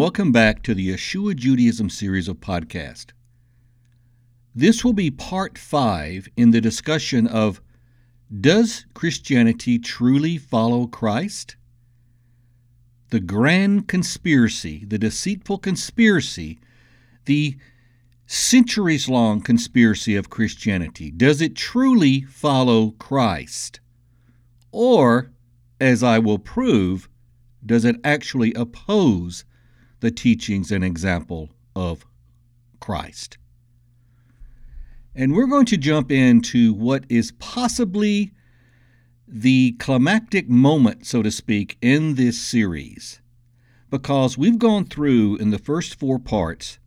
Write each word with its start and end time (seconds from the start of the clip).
Welcome 0.00 0.32
back 0.32 0.62
to 0.62 0.72
the 0.72 0.94
Yeshua 0.94 1.36
Judaism 1.36 1.90
series 1.90 2.26
of 2.26 2.40
podcast. 2.40 3.08
This 4.54 4.82
will 4.82 4.94
be 4.94 5.10
part 5.10 5.58
five 5.58 6.26
in 6.38 6.52
the 6.52 6.60
discussion 6.62 7.26
of 7.26 7.60
Does 8.34 8.86
Christianity 8.94 9.78
truly 9.78 10.38
follow 10.38 10.86
Christ? 10.86 11.56
The 13.10 13.20
grand 13.20 13.88
conspiracy, 13.88 14.86
the 14.86 14.96
deceitful 14.96 15.58
conspiracy, 15.58 16.60
the 17.26 17.58
centuries 18.26 19.06
long 19.06 19.42
conspiracy 19.42 20.16
of 20.16 20.30
Christianity. 20.30 21.10
Does 21.10 21.42
it 21.42 21.54
truly 21.54 22.22
follow 22.22 22.92
Christ? 22.92 23.80
Or, 24.72 25.30
as 25.78 26.02
I 26.02 26.18
will 26.18 26.38
prove, 26.38 27.10
does 27.66 27.84
it 27.84 27.96
actually 28.02 28.54
oppose 28.54 29.44
the 30.00 30.10
teachings 30.10 30.70
and 30.72 30.84
example 30.84 31.50
of 31.76 32.04
Christ? 32.80 33.38
And 35.14 35.34
we're 35.34 35.46
going 35.46 35.66
to 35.66 35.76
jump 35.76 36.10
into 36.12 36.72
what 36.72 37.04
is 37.08 37.32
possibly 37.32 38.32
the 39.26 39.72
climactic 39.78 40.48
moment, 40.48 41.06
so 41.06 41.22
to 41.22 41.30
speak, 41.30 41.78
in 41.80 42.14
this 42.14 42.40
series. 42.40 43.20
Because 43.90 44.38
we've 44.38 44.58
gone 44.58 44.84
through 44.84 45.36
in 45.36 45.50
the 45.50 45.58
first 45.58 45.98
four 45.98 46.18
parts 46.18 46.78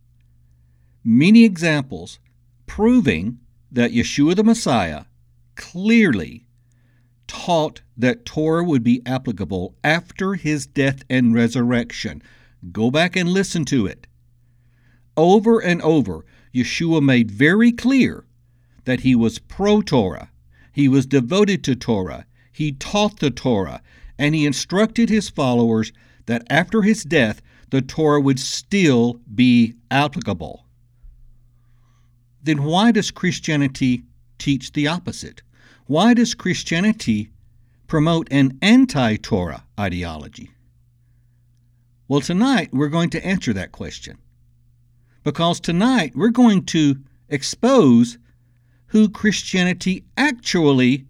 many 1.04 1.44
examples 1.44 2.18
proving 2.66 3.38
that 3.70 3.92
Yeshua 3.92 4.34
the 4.34 4.44
Messiah 4.44 5.04
clearly 5.54 6.46
taught 7.26 7.82
that 7.96 8.24
Torah 8.24 8.64
would 8.64 8.82
be 8.82 9.02
applicable 9.06 9.74
after 9.84 10.34
his 10.34 10.66
death 10.66 11.02
and 11.10 11.34
resurrection. 11.34 12.22
Go 12.72 12.90
back 12.90 13.16
and 13.16 13.28
listen 13.28 13.64
to 13.66 13.86
it. 13.86 14.06
Over 15.16 15.60
and 15.60 15.82
over, 15.82 16.24
Yeshua 16.54 17.02
made 17.02 17.30
very 17.30 17.72
clear 17.72 18.24
that 18.84 19.00
he 19.00 19.14
was 19.14 19.38
pro 19.38 19.82
Torah, 19.82 20.30
he 20.72 20.88
was 20.88 21.06
devoted 21.06 21.62
to 21.64 21.76
Torah, 21.76 22.26
he 22.52 22.72
taught 22.72 23.20
the 23.20 23.30
Torah, 23.30 23.82
and 24.18 24.34
he 24.34 24.46
instructed 24.46 25.08
his 25.08 25.28
followers 25.28 25.92
that 26.26 26.46
after 26.48 26.82
his 26.82 27.04
death, 27.04 27.42
the 27.70 27.82
Torah 27.82 28.20
would 28.20 28.38
still 28.38 29.20
be 29.34 29.74
applicable. 29.90 30.64
Then 32.42 32.62
why 32.62 32.92
does 32.92 33.10
Christianity 33.10 34.04
teach 34.38 34.72
the 34.72 34.86
opposite? 34.86 35.42
Why 35.86 36.14
does 36.14 36.34
Christianity 36.34 37.30
promote 37.86 38.28
an 38.30 38.58
anti 38.62 39.16
Torah 39.16 39.64
ideology? 39.78 40.53
Well, 42.06 42.20
tonight 42.20 42.68
we're 42.72 42.88
going 42.88 43.10
to 43.10 43.26
answer 43.26 43.52
that 43.54 43.72
question. 43.72 44.18
Because 45.22 45.58
tonight 45.58 46.12
we're 46.14 46.28
going 46.28 46.64
to 46.66 46.96
expose 47.30 48.18
who 48.88 49.08
Christianity 49.08 50.04
actually 50.16 51.06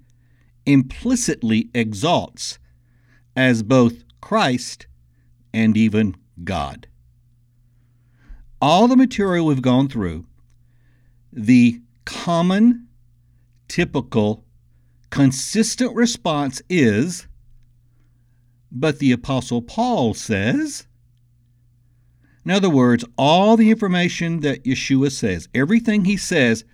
implicitly 0.67 1.69
exalts 1.75 2.59
as 3.37 3.63
both 3.63 4.05
Christ 4.21 4.87
and 5.53 5.77
even 5.77 6.17
God. 6.45 6.87
All 8.63 8.87
the 8.87 8.97
material 8.97 9.47
we've 9.47 9.61
gone 9.61 9.89
through, 9.89 10.27
the 11.33 11.83
common, 12.05 12.87
typical 13.69 14.45
consistent 15.11 15.95
response 15.95 16.63
is, 16.71 17.27
but 18.75 18.99
the 18.99 19.13
Apostle 19.13 19.63
Paul 19.63 20.15
says, 20.15 20.87
in 22.45 22.51
other 22.51 22.69
words, 22.69 23.05
all 23.17 23.57
the 23.57 23.71
information 23.71 24.41
that 24.41 24.65
Yeshua 24.65 25.13
says, 25.13 25.49
everything 25.55 26.05
he 26.05 26.17
says, 26.17 26.65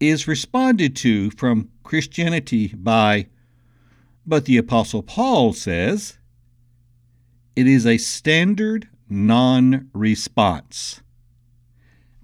is 0.00 0.26
responded 0.26 0.96
to 0.96 1.30
from 1.30 1.68
Christianity 1.84 2.68
by, 2.68 3.26
but 4.26 4.46
the 4.46 4.56
Apostle 4.56 5.02
Paul 5.02 5.52
says, 5.52 6.18
it 7.54 7.66
is 7.66 7.86
a 7.86 7.98
standard 7.98 8.88
non 9.08 9.88
response. 9.92 11.02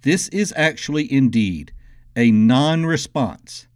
This 0.01 0.29
is 0.29 0.53
actually 0.57 1.11
indeed 1.13 1.73
a 2.17 2.31
non 2.31 2.85
response. 2.85 3.69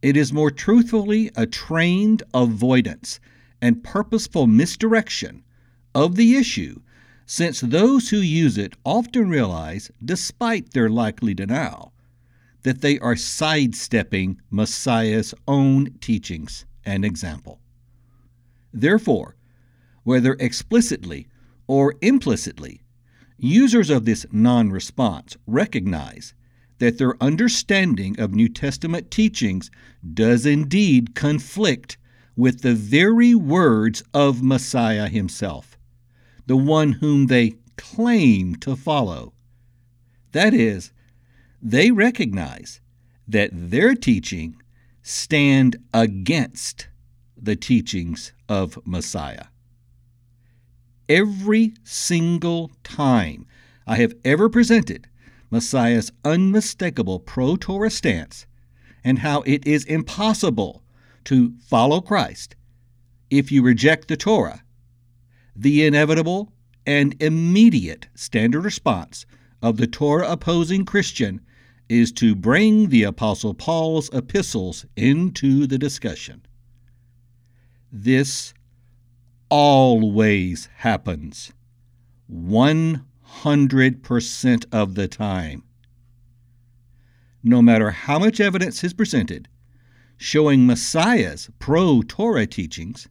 It 0.00 0.16
is 0.16 0.32
more 0.32 0.50
truthfully 0.50 1.30
a 1.36 1.46
trained 1.46 2.22
avoidance 2.34 3.20
and 3.62 3.84
purposeful 3.84 4.46
misdirection 4.46 5.44
of 5.94 6.16
the 6.16 6.36
issue, 6.36 6.80
since 7.24 7.60
those 7.60 8.10
who 8.10 8.18
use 8.18 8.58
it 8.58 8.74
often 8.84 9.28
realize, 9.28 9.90
despite 10.04 10.72
their 10.72 10.90
likely 10.90 11.32
denial, 11.32 11.94
that 12.64 12.80
they 12.80 12.98
are 12.98 13.16
sidestepping 13.16 14.40
Messiah's 14.50 15.32
own 15.46 15.92
teachings 16.00 16.66
and 16.84 17.04
example. 17.04 17.60
Therefore, 18.72 19.36
whether 20.02 20.34
explicitly 20.40 21.28
or 21.68 21.94
implicitly, 22.02 22.82
users 23.38 23.90
of 23.90 24.04
this 24.04 24.26
non 24.32 24.70
response 24.70 25.36
recognize 25.46 26.34
that 26.78 26.98
their 26.98 27.22
understanding 27.22 28.18
of 28.18 28.34
New 28.34 28.48
Testament 28.48 29.10
teachings 29.10 29.70
does 30.14 30.44
indeed 30.44 31.14
conflict 31.14 31.96
with 32.36 32.62
the 32.62 32.74
very 32.74 33.34
words 33.34 34.02
of 34.14 34.42
Messiah 34.42 35.08
himself, 35.08 35.76
the 36.46 36.56
one 36.56 36.92
whom 36.92 37.26
they 37.26 37.54
claim 37.76 38.54
to 38.56 38.76
follow. 38.76 39.32
That 40.32 40.54
is, 40.54 40.92
they 41.60 41.90
recognize 41.90 42.80
that 43.28 43.50
their 43.52 43.94
teaching 43.94 44.56
stand 45.02 45.76
against 45.92 46.88
the 47.36 47.56
teachings 47.56 48.32
of 48.48 48.78
Messiah. 48.86 49.46
Every 51.08 51.74
single 51.84 52.70
time 52.82 53.46
I 53.86 53.96
have 53.96 54.14
ever 54.24 54.48
presented 54.48 55.08
Messiah's 55.50 56.12
unmistakable 56.24 57.18
pro 57.18 57.56
Torah 57.56 57.90
stance 57.90 58.46
and 59.04 59.18
how 59.18 59.42
it 59.42 59.66
is 59.66 59.84
impossible 59.84 60.81
to 61.24 61.54
follow 61.60 62.00
Christ 62.00 62.54
if 63.30 63.50
you 63.50 63.62
reject 63.62 64.08
the 64.08 64.16
Torah, 64.16 64.62
the 65.56 65.86
inevitable 65.86 66.52
and 66.86 67.20
immediate 67.22 68.08
standard 68.14 68.62
response 68.62 69.24
of 69.62 69.78
the 69.78 69.86
Torah 69.86 70.30
opposing 70.30 70.84
Christian 70.84 71.40
is 71.88 72.12
to 72.12 72.34
bring 72.34 72.90
the 72.90 73.04
Apostle 73.04 73.54
Paul's 73.54 74.10
epistles 74.12 74.84
into 74.96 75.66
the 75.66 75.78
discussion. 75.78 76.42
This 77.90 78.52
always 79.48 80.68
happens. 80.76 81.52
100% 82.30 84.64
of 84.72 84.94
the 84.94 85.08
time. 85.08 85.64
No 87.42 87.60
matter 87.60 87.90
how 87.90 88.18
much 88.18 88.40
evidence 88.40 88.82
is 88.84 88.94
presented 88.94 89.48
showing 90.22 90.64
Messiah's 90.64 91.50
pro 91.58 92.00
Torah 92.02 92.46
teachings, 92.46 93.08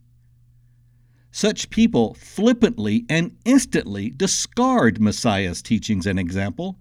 such 1.30 1.68
people 1.68 2.14
flippantly 2.14 3.04
and 3.08 3.36
instantly 3.44 4.10
discard 4.10 4.98
Messiah's 4.98 5.60
teachings 5.60 6.06
and 6.06 6.18
example 6.18 6.78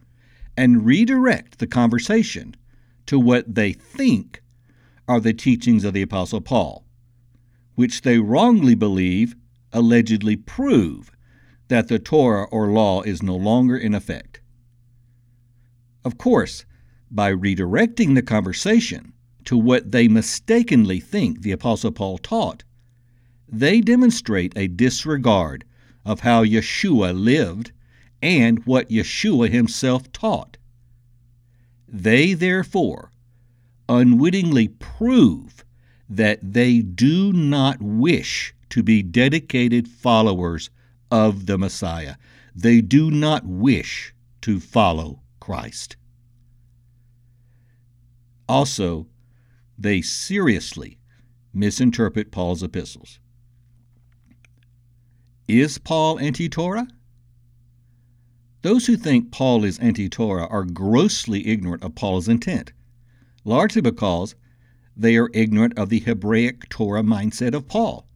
and 0.56 0.86
redirect 0.86 1.60
the 1.60 1.68
conversation 1.68 2.56
to 3.06 3.20
what 3.20 3.56
they 3.56 3.74
think 3.74 4.42
are 5.08 5.20
the 5.20 5.34
teachings 5.34 5.84
of 5.84 5.94
the 5.94 6.02
Apostle 6.02 6.42
Paul, 6.42 6.86
which 7.76 8.02
they 8.02 8.18
wrongly 8.18 8.76
believe 8.76 9.36
allegedly 9.74 10.38
prove 10.38 11.12
that 11.68 11.90
the 11.90 12.00
Torah 12.00 12.46
or 12.52 12.68
law 12.68 13.02
is 13.02 13.22
no 13.22 13.36
longer 13.36 13.78
in 13.78 13.94
effect. 13.94 14.40
Of 16.06 16.18
course, 16.18 16.66
by 17.10 17.34
redirecting 17.34 18.16
the 18.16 18.22
conversation 18.22 19.12
to 19.52 19.58
what 19.58 19.92
they 19.92 20.08
mistakenly 20.08 20.98
think 20.98 21.42
the 21.42 21.52
Apostle 21.52 21.92
Paul 21.92 22.18
taught, 22.18 22.64
they 23.50 23.82
demonstrate 23.82 24.54
a 24.56 24.70
disregard 24.70 25.66
of 26.06 26.22
how 26.22 26.42
Yeshua 26.42 27.14
lived 27.14 27.74
and 28.22 28.66
what 28.66 28.90
Yeshua 28.90 29.50
himself 29.50 30.10
taught. 30.14 30.56
They 31.86 32.34
therefore 32.34 33.12
unwittingly 33.90 34.70
prove 34.70 35.66
that 36.08 36.40
they 36.42 36.80
do 36.80 37.34
not 37.34 37.82
wish 37.82 38.54
to 38.70 38.82
be 38.82 39.04
dedicated 39.04 39.86
followers 39.90 40.70
of 41.12 41.46
the 41.46 41.58
Messiah. 41.58 42.16
They 42.56 42.80
do 42.80 43.12
not 43.12 43.46
wish 43.46 44.14
to 44.44 44.62
follow 44.62 45.20
Christ. 45.42 45.98
Also, 48.48 49.08
they 49.82 50.02
seriously 50.02 51.00
misinterpret 51.54 52.32
Paul's 52.32 52.62
epistles. 52.62 53.20
Is 55.48 55.78
Paul 55.78 56.20
anti 56.20 56.48
Torah? 56.48 56.88
Those 58.62 58.86
who 58.86 58.96
think 58.96 59.32
Paul 59.32 59.64
is 59.64 59.80
anti 59.80 60.08
Torah 60.08 60.46
are 60.48 60.64
grossly 60.64 61.48
ignorant 61.48 61.84
of 61.84 61.96
Paul's 61.96 62.28
intent, 62.28 62.74
largely 63.44 63.82
because 63.82 64.36
they 64.96 65.18
are 65.18 65.32
ignorant 65.34 65.78
of 65.78 65.90
the 65.90 66.00
Hebraic 66.00 66.70
Torah 66.70 67.02
mindset 67.02 67.56
of 67.56 67.68
Paul. 67.68 68.08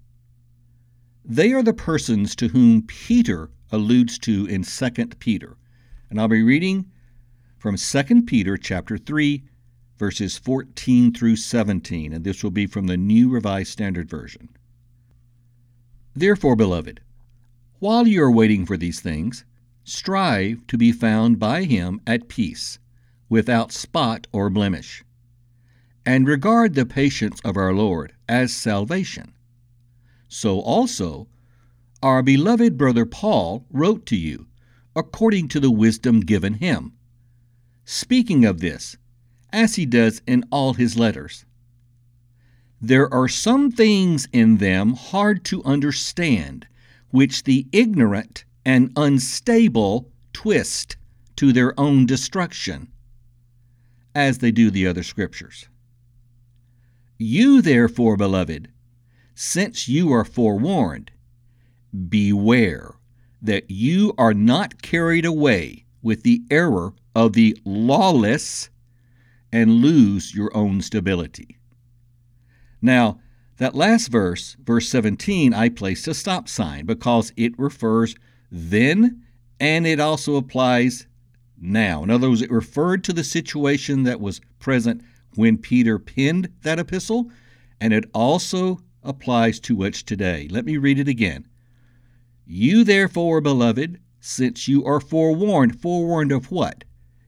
They 1.24 1.52
are 1.52 1.64
the 1.64 1.74
persons 1.74 2.36
to 2.36 2.50
whom 2.50 2.84
Peter 2.84 3.50
alludes 3.72 4.20
to 4.20 4.46
in 4.46 4.64
2 4.64 4.90
Peter. 5.18 5.58
And 6.12 6.22
I'll 6.22 6.28
be 6.28 6.44
reading 6.44 6.92
from 7.58 7.76
2 7.76 8.22
Peter 8.24 8.56
chapter 8.56 9.00
3 9.00 9.44
verses 9.98 10.38
14 10.38 11.14
through 11.14 11.36
17, 11.36 12.14
and 12.14 12.24
this 12.24 12.44
will 12.44 12.52
be 12.52 12.68
from 12.68 12.88
the 12.88 12.98
New 12.98 13.30
Revised 13.30 13.72
Standard 13.72 14.10
Version. 14.10 14.50
Therefore, 16.16 16.56
beloved, 16.56 17.02
while 17.80 18.08
you 18.08 18.24
are 18.24 18.32
waiting 18.32 18.66
for 18.66 18.78
these 18.78 19.00
things, 19.00 19.46
strive 19.84 20.66
to 20.68 20.78
be 20.78 20.92
found 20.92 21.40
by 21.40 21.64
him 21.64 22.02
at 22.08 22.28
peace, 22.28 22.80
without 23.30 23.72
spot 23.72 24.28
or 24.32 24.50
blemish, 24.50 25.04
and 26.06 26.28
regard 26.28 26.74
the 26.74 26.86
patience 26.86 27.40
of 27.44 27.58
our 27.58 27.74
Lord 27.74 28.14
as 28.28 28.54
salvation. 28.54 29.34
So 30.28 30.60
also, 30.60 31.28
our 32.02 32.22
beloved 32.22 32.78
brother 32.78 33.06
Paul 33.06 33.66
wrote 33.72 34.06
to 34.08 34.16
you, 34.16 34.48
according 34.96 35.48
to 35.50 35.60
the 35.60 35.72
wisdom 35.72 36.20
given 36.22 36.56
him, 36.56 36.94
speaking 37.84 38.46
of 38.46 38.60
this 38.60 38.98
as 39.56 39.76
he 39.76 39.86
does 39.86 40.22
in 40.28 40.44
all 40.52 40.74
his 40.74 40.98
letters. 40.98 41.46
There 42.82 43.12
are 43.12 43.30
some 43.30 43.72
things 43.72 44.28
in 44.34 44.58
them 44.58 44.94
hard 44.94 45.46
to 45.46 45.64
understand, 45.64 46.68
which 47.10 47.46
the 47.46 47.66
ignorant 47.72 48.44
and 48.66 48.92
unstable 48.98 50.12
twist 50.34 50.98
to 51.38 51.54
their 51.54 51.78
own 51.80 52.06
destruction, 52.06 52.90
as 54.14 54.40
they 54.40 54.52
do 54.52 54.70
the 54.70 54.86
other 54.86 55.04
scriptures. 55.04 55.70
You, 57.18 57.62
therefore, 57.62 58.18
beloved, 58.18 58.68
since 59.36 59.88
you 59.88 60.12
are 60.12 60.26
forewarned, 60.26 61.12
beware 62.10 62.96
that 63.42 63.72
you 63.72 64.14
are 64.18 64.34
not 64.34 64.82
carried 64.82 65.26
away 65.26 65.86
with 66.02 66.24
the 66.24 66.44
error 66.52 66.94
of 67.16 67.34
the 67.34 67.58
lawless 67.64 68.70
and 69.56 69.76
lose 69.76 70.36
your 70.36 70.52
own 70.54 70.82
stability. 70.82 71.58
Now, 72.82 73.22
that 73.56 73.74
last 73.74 74.10
verse, 74.10 74.58
verse 74.62 74.90
17, 74.90 75.54
I 75.54 75.70
placed 75.70 76.10
a 76.10 76.14
stop 76.14 76.50
sign 76.50 76.86
because 76.86 77.32
it 77.38 77.58
refers 77.58 78.16
then 78.52 79.24
and 79.58 79.88
it 79.88 80.02
also 80.02 80.36
applies 80.36 81.08
now. 81.58 82.04
In 82.04 82.10
other 82.10 82.28
words, 82.28 82.42
it 82.42 82.52
referred 82.52 83.02
to 83.06 83.14
the 83.14 83.24
situation 83.24 84.04
that 84.04 84.20
was 84.20 84.42
present 84.60 85.02
when 85.36 85.58
Peter 85.58 86.00
penned 86.00 86.50
that 86.64 86.78
epistle, 86.78 87.32
and 87.80 87.94
it 87.94 88.10
also 88.14 88.80
applies 89.04 89.62
to 89.62 89.76
which 89.78 90.04
today. 90.04 90.50
Let 90.52 90.66
me 90.66 90.76
read 90.76 91.00
it 91.00 91.08
again. 91.08 91.48
You, 92.46 92.84
therefore, 92.84 93.40
beloved, 93.40 94.02
since 94.20 94.68
you 94.68 94.84
are 94.84 95.00
forewarned, 95.00 95.80
forewarned 95.80 96.34
of 96.34 96.52
what? 96.52 96.84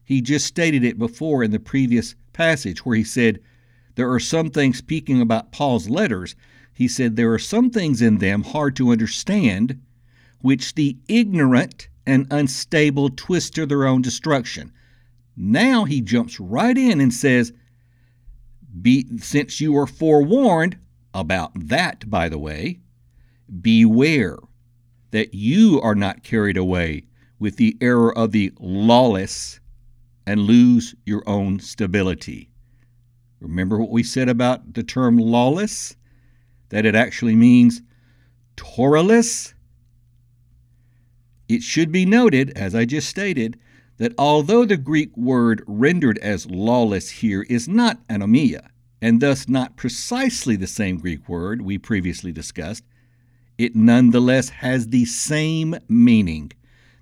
He 0.08 0.22
just 0.22 0.46
stated 0.46 0.84
it 0.84 0.98
before 0.98 1.44
in 1.44 1.50
the 1.50 1.60
previous 1.60 2.14
passage 2.32 2.78
where 2.86 2.96
he 2.96 3.04
said, 3.04 3.40
There 3.94 4.10
are 4.10 4.18
some 4.18 4.48
things, 4.48 4.78
speaking 4.78 5.20
about 5.20 5.52
Paul's 5.52 5.90
letters, 5.90 6.34
he 6.72 6.88
said, 6.88 7.16
There 7.16 7.30
are 7.34 7.38
some 7.38 7.68
things 7.68 8.00
in 8.00 8.16
them 8.16 8.42
hard 8.42 8.74
to 8.76 8.88
understand, 8.88 9.82
which 10.40 10.76
the 10.76 10.96
ignorant 11.08 11.90
and 12.06 12.26
unstable 12.30 13.10
twist 13.10 13.54
to 13.56 13.66
their 13.66 13.86
own 13.86 14.00
destruction. 14.00 14.72
Now 15.36 15.84
he 15.84 16.00
jumps 16.00 16.40
right 16.40 16.78
in 16.78 17.02
and 17.02 17.12
says, 17.12 17.52
Be, 18.80 19.18
Since 19.18 19.60
you 19.60 19.76
are 19.76 19.86
forewarned 19.86 20.78
about 21.12 21.50
that, 21.54 22.08
by 22.08 22.30
the 22.30 22.38
way, 22.38 22.80
beware 23.60 24.38
that 25.10 25.34
you 25.34 25.82
are 25.82 25.94
not 25.94 26.22
carried 26.22 26.56
away 26.56 27.04
with 27.38 27.56
the 27.56 27.76
error 27.82 28.16
of 28.16 28.32
the 28.32 28.54
lawless 28.58 29.60
and 30.28 30.42
lose 30.42 30.94
your 31.06 31.22
own 31.26 31.58
stability. 31.58 32.50
Remember 33.40 33.78
what 33.78 33.88
we 33.88 34.02
said 34.02 34.28
about 34.28 34.74
the 34.74 34.82
term 34.82 35.16
lawless? 35.16 35.96
That 36.68 36.84
it 36.84 36.94
actually 36.94 37.34
means 37.34 37.80
Torahless? 38.54 39.54
It 41.48 41.62
should 41.62 41.90
be 41.90 42.04
noted, 42.04 42.50
as 42.58 42.74
I 42.74 42.84
just 42.84 43.08
stated, 43.08 43.58
that 43.96 44.12
although 44.18 44.66
the 44.66 44.76
Greek 44.76 45.16
word 45.16 45.64
rendered 45.66 46.18
as 46.18 46.44
lawless 46.50 47.08
here 47.08 47.46
is 47.48 47.66
not 47.66 48.06
anomia, 48.08 48.68
and 49.00 49.22
thus 49.22 49.48
not 49.48 49.76
precisely 49.76 50.56
the 50.56 50.66
same 50.66 50.98
Greek 50.98 51.26
word 51.26 51.62
we 51.62 51.78
previously 51.78 52.32
discussed, 52.32 52.84
it 53.56 53.74
nonetheless 53.74 54.50
has 54.50 54.88
the 54.88 55.06
same 55.06 55.74
meaning. 55.88 56.52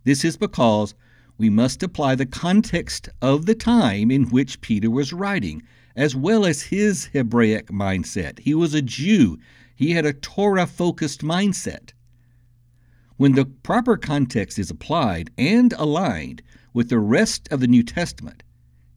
This 0.05 0.25
is 0.25 0.37
because 0.37 0.95
we 1.39 1.51
must 1.51 1.83
apply 1.83 2.15
the 2.15 2.27
context 2.27 3.09
of 3.21 3.47
the 3.47 3.55
time 3.55 4.11
in 4.11 4.25
which 4.31 4.61
Peter 4.61 4.91
was 4.91 5.13
writing, 5.13 5.63
as 5.95 6.17
well 6.17 6.47
as 6.47 6.63
his 6.63 7.07
Hebraic 7.07 7.67
mindset. 7.69 8.39
He 8.39 8.55
was 8.55 8.73
a 8.73 8.83
Jew, 8.83 9.39
he 9.75 9.91
had 9.91 10.07
a 10.07 10.15
Torah 10.15 10.67
focused 10.67 11.21
mindset. 11.21 11.93
When 13.19 13.33
the 13.33 13.45
proper 13.45 13.97
context 13.97 14.59
is 14.59 14.71
applied 14.71 15.31
and 15.37 15.73
aligned 15.75 16.43
with 16.73 16.89
the 16.89 16.99
rest 16.99 17.49
of 17.51 17.61
the 17.61 17.67
New 17.67 17.83
Testament, 17.83 18.43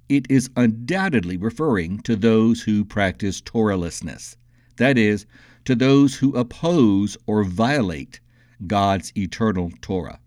it 0.07 0.25
is 0.30 0.50
undoubtedly 0.56 1.38
referring 1.38 2.00
to 2.00 2.15
those 2.15 2.62
who 2.62 2.83
practice 2.83 3.42
Torahlessness, 3.42 4.35
that 4.77 4.97
is, 4.97 5.25
to 5.65 5.75
those 5.75 6.15
who 6.15 6.35
oppose 6.35 7.18
or 7.27 7.44
violate 7.44 8.19
God's 8.65 9.12
eternal 9.15 9.71
Torah. 9.81 10.19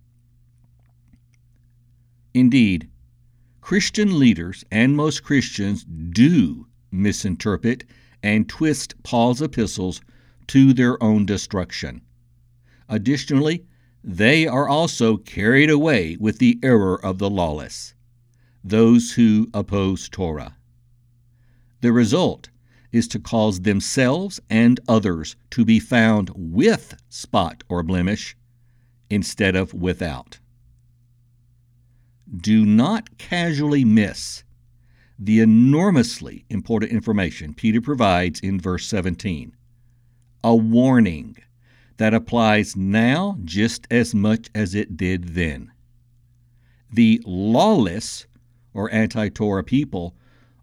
Indeed, 2.34 2.88
Christian 3.60 4.18
leaders 4.18 4.64
and 4.70 4.96
most 4.96 5.22
Christians 5.22 5.84
do 5.84 6.66
misinterpret 6.90 7.84
and 8.22 8.48
twist 8.48 8.94
Paul's 9.02 9.42
epistles 9.42 10.00
to 10.46 10.72
their 10.72 11.02
own 11.02 11.26
destruction. 11.26 12.02
Additionally, 12.88 13.64
they 14.02 14.46
are 14.46 14.68
also 14.68 15.16
carried 15.16 15.70
away 15.70 16.16
with 16.18 16.38
the 16.38 16.58
error 16.62 17.02
of 17.04 17.18
the 17.18 17.30
lawless, 17.30 17.94
those 18.64 19.12
who 19.12 19.48
oppose 19.54 20.08
Torah. 20.08 20.56
The 21.82 21.92
result 21.92 22.48
is 22.92 23.08
to 23.08 23.18
cause 23.18 23.60
themselves 23.60 24.40
and 24.50 24.80
others 24.88 25.36
to 25.50 25.64
be 25.64 25.78
found 25.78 26.30
with 26.34 26.94
spot 27.08 27.62
or 27.68 27.82
blemish 27.82 28.36
instead 29.10 29.54
of 29.54 29.74
without 29.74 30.38
do 32.34 32.64
not 32.64 33.18
casually 33.18 33.84
miss 33.84 34.44
the 35.18 35.40
enormously 35.40 36.44
important 36.48 36.90
information 36.90 37.54
Peter 37.54 37.80
provides 37.80 38.40
in 38.40 38.60
verse 38.60 38.86
17 38.86 39.54
a 40.44 40.56
warning 40.56 41.36
that 41.98 42.14
applies 42.14 42.74
now 42.74 43.38
just 43.44 43.86
as 43.90 44.14
much 44.14 44.50
as 44.54 44.74
it 44.74 44.96
did 44.96 45.34
then. 45.34 45.70
The 46.92 47.22
lawless 47.24 48.26
or 48.74 48.92
anti 48.92 49.28
Torah 49.28 49.64
people 49.64 50.16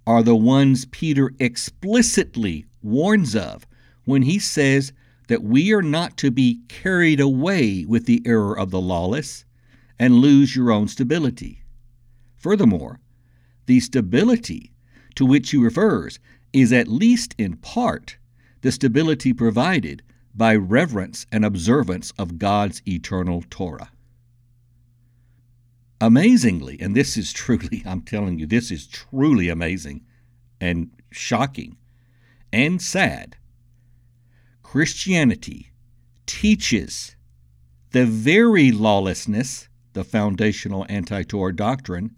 are 0.05 0.23
the 0.23 0.35
ones 0.35 0.85
Peter 0.85 1.31
explicitly 1.39 2.65
warns 2.81 3.35
of 3.35 3.65
when 4.05 4.23
he 4.23 4.39
says 4.39 4.91
that 5.27 5.43
we 5.43 5.71
are 5.71 5.81
not 5.81 6.17
to 6.17 6.31
be 6.31 6.61
carried 6.67 7.19
away 7.19 7.85
with 7.85 8.05
the 8.05 8.21
error 8.25 8.57
of 8.57 8.71
the 8.71 8.81
lawless 8.81 9.45
and 10.00 10.15
lose 10.15 10.56
your 10.56 10.72
own 10.72 10.88
stability. 10.88 11.63
Furthermore, 12.38 13.00
the 13.65 13.79
stability 13.79 14.72
to 15.15 15.25
which 15.25 15.51
he 15.51 15.58
refers 15.58 16.20
is 16.53 16.72
at 16.72 16.88
least 16.88 17.36
in 17.38 17.58
part 17.58 18.18
the 18.62 18.72
stability 18.72 19.34
provided 19.34 20.01
by 20.34 20.56
reverence 20.56 21.25
and 21.32 21.44
observance 21.44 22.12
of 22.18 22.39
God's 22.39 22.82
eternal 22.88 23.44
Torah. 23.50 23.91
Amazingly, 26.01 26.77
and 26.79 26.96
this 26.96 27.18
is 27.18 27.34
truly, 27.34 27.84
I'm 27.86 28.01
telling 28.01 28.39
you, 28.39 28.46
this 28.46 28.72
is 28.72 28.88
truly 28.88 29.50
amazing 29.50 30.06
and 30.62 30.91
shocking 31.12 31.77
and 32.51 32.82
sad. 32.82 33.36
Christianity 34.63 35.72
teaches 36.25 37.15
the 37.91 38.06
very 38.06 38.72
lawlessness, 38.72 39.68
the 39.93 40.03
foundational 40.03 40.86
anti 40.89 41.24
Torah 41.24 41.55
doctrine, 41.55 42.15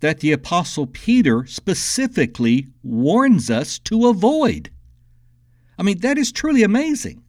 that 0.00 0.20
the 0.20 0.32
Apostle 0.32 0.86
Peter 0.86 1.44
specifically 1.46 2.68
warns 2.82 3.50
us 3.50 3.78
to 3.80 4.08
avoid. 4.08 4.70
I 5.78 5.82
mean, 5.82 5.98
that 5.98 6.18
is 6.18 6.32
truly 6.32 6.62
amazing. 6.62 7.22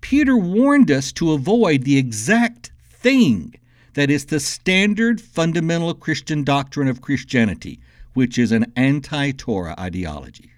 Peter 0.00 0.36
warned 0.36 0.90
us 0.90 1.12
to 1.12 1.32
avoid 1.32 1.84
the 1.84 1.96
exact 1.96 2.72
thing 2.90 3.54
that 3.94 4.10
is 4.10 4.26
the 4.26 4.40
standard 4.40 5.20
fundamental 5.20 5.94
Christian 5.94 6.44
doctrine 6.44 6.88
of 6.88 7.00
Christianity, 7.00 7.80
which 8.14 8.38
is 8.38 8.52
an 8.52 8.72
anti 8.76 9.32
Torah 9.32 9.74
ideology. 9.78 10.50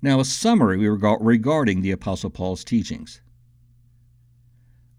Now, 0.00 0.20
a 0.20 0.24
summary 0.24 0.88
regarding 0.88 1.82
the 1.82 1.90
Apostle 1.90 2.30
Paul's 2.30 2.64
teachings. 2.64 3.20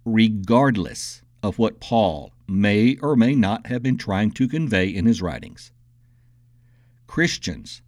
Regardless 0.06 1.22
of 1.44 1.60
what 1.60 1.80
Paul 1.80 2.32
may 2.48 2.98
or 3.02 3.16
may 3.16 3.36
not 3.36 3.68
have 3.68 3.84
been 3.84 3.98
trying 3.98 4.32
to 4.32 4.48
convey 4.48 4.88
in 4.88 5.06
his 5.06 5.22
writings, 5.22 5.72
Christians, 7.08 7.82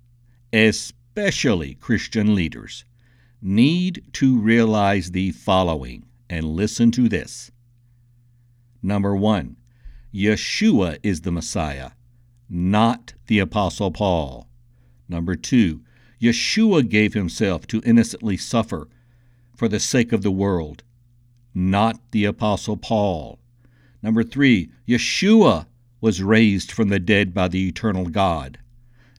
especially 0.54 1.76
Christian 1.76 2.36
leaders, 2.36 2.86
need 3.42 4.04
to 4.14 4.40
realize 4.40 5.12
the 5.12 5.32
following 5.32 6.06
and 6.30 6.46
listen 6.46 6.92
to 6.92 7.10
this. 7.10 7.52
Number 8.84 9.16
one, 9.16 9.58
Yeshua 10.14 10.98
is 11.04 11.22
the 11.22 11.32
Messiah, 11.32 11.92
not 12.50 13.14
the 13.28 13.40
Apostle 13.40 13.92
Paul. 13.92 14.48
Number 15.08 15.36
two, 15.36 15.82
Yeshua 16.22 16.88
gave 16.88 17.14
himself 17.14 17.66
to 17.68 17.82
innocently 17.86 18.38
suffer 18.38 18.90
for 19.56 19.68
the 19.68 19.80
sake 19.80 20.12
of 20.12 20.22
the 20.22 20.32
world, 20.32 20.84
not 21.54 22.00
the 22.12 22.26
Apostle 22.26 22.78
Paul. 22.78 23.40
Number 24.02 24.24
three, 24.24 24.72
Yeshua 24.88 25.68
was 26.00 26.24
raised 26.24 26.72
from 26.72 26.90
the 26.90 27.00
dead 27.00 27.34
by 27.34 27.48
the 27.48 27.68
eternal 27.68 28.06
God, 28.08 28.58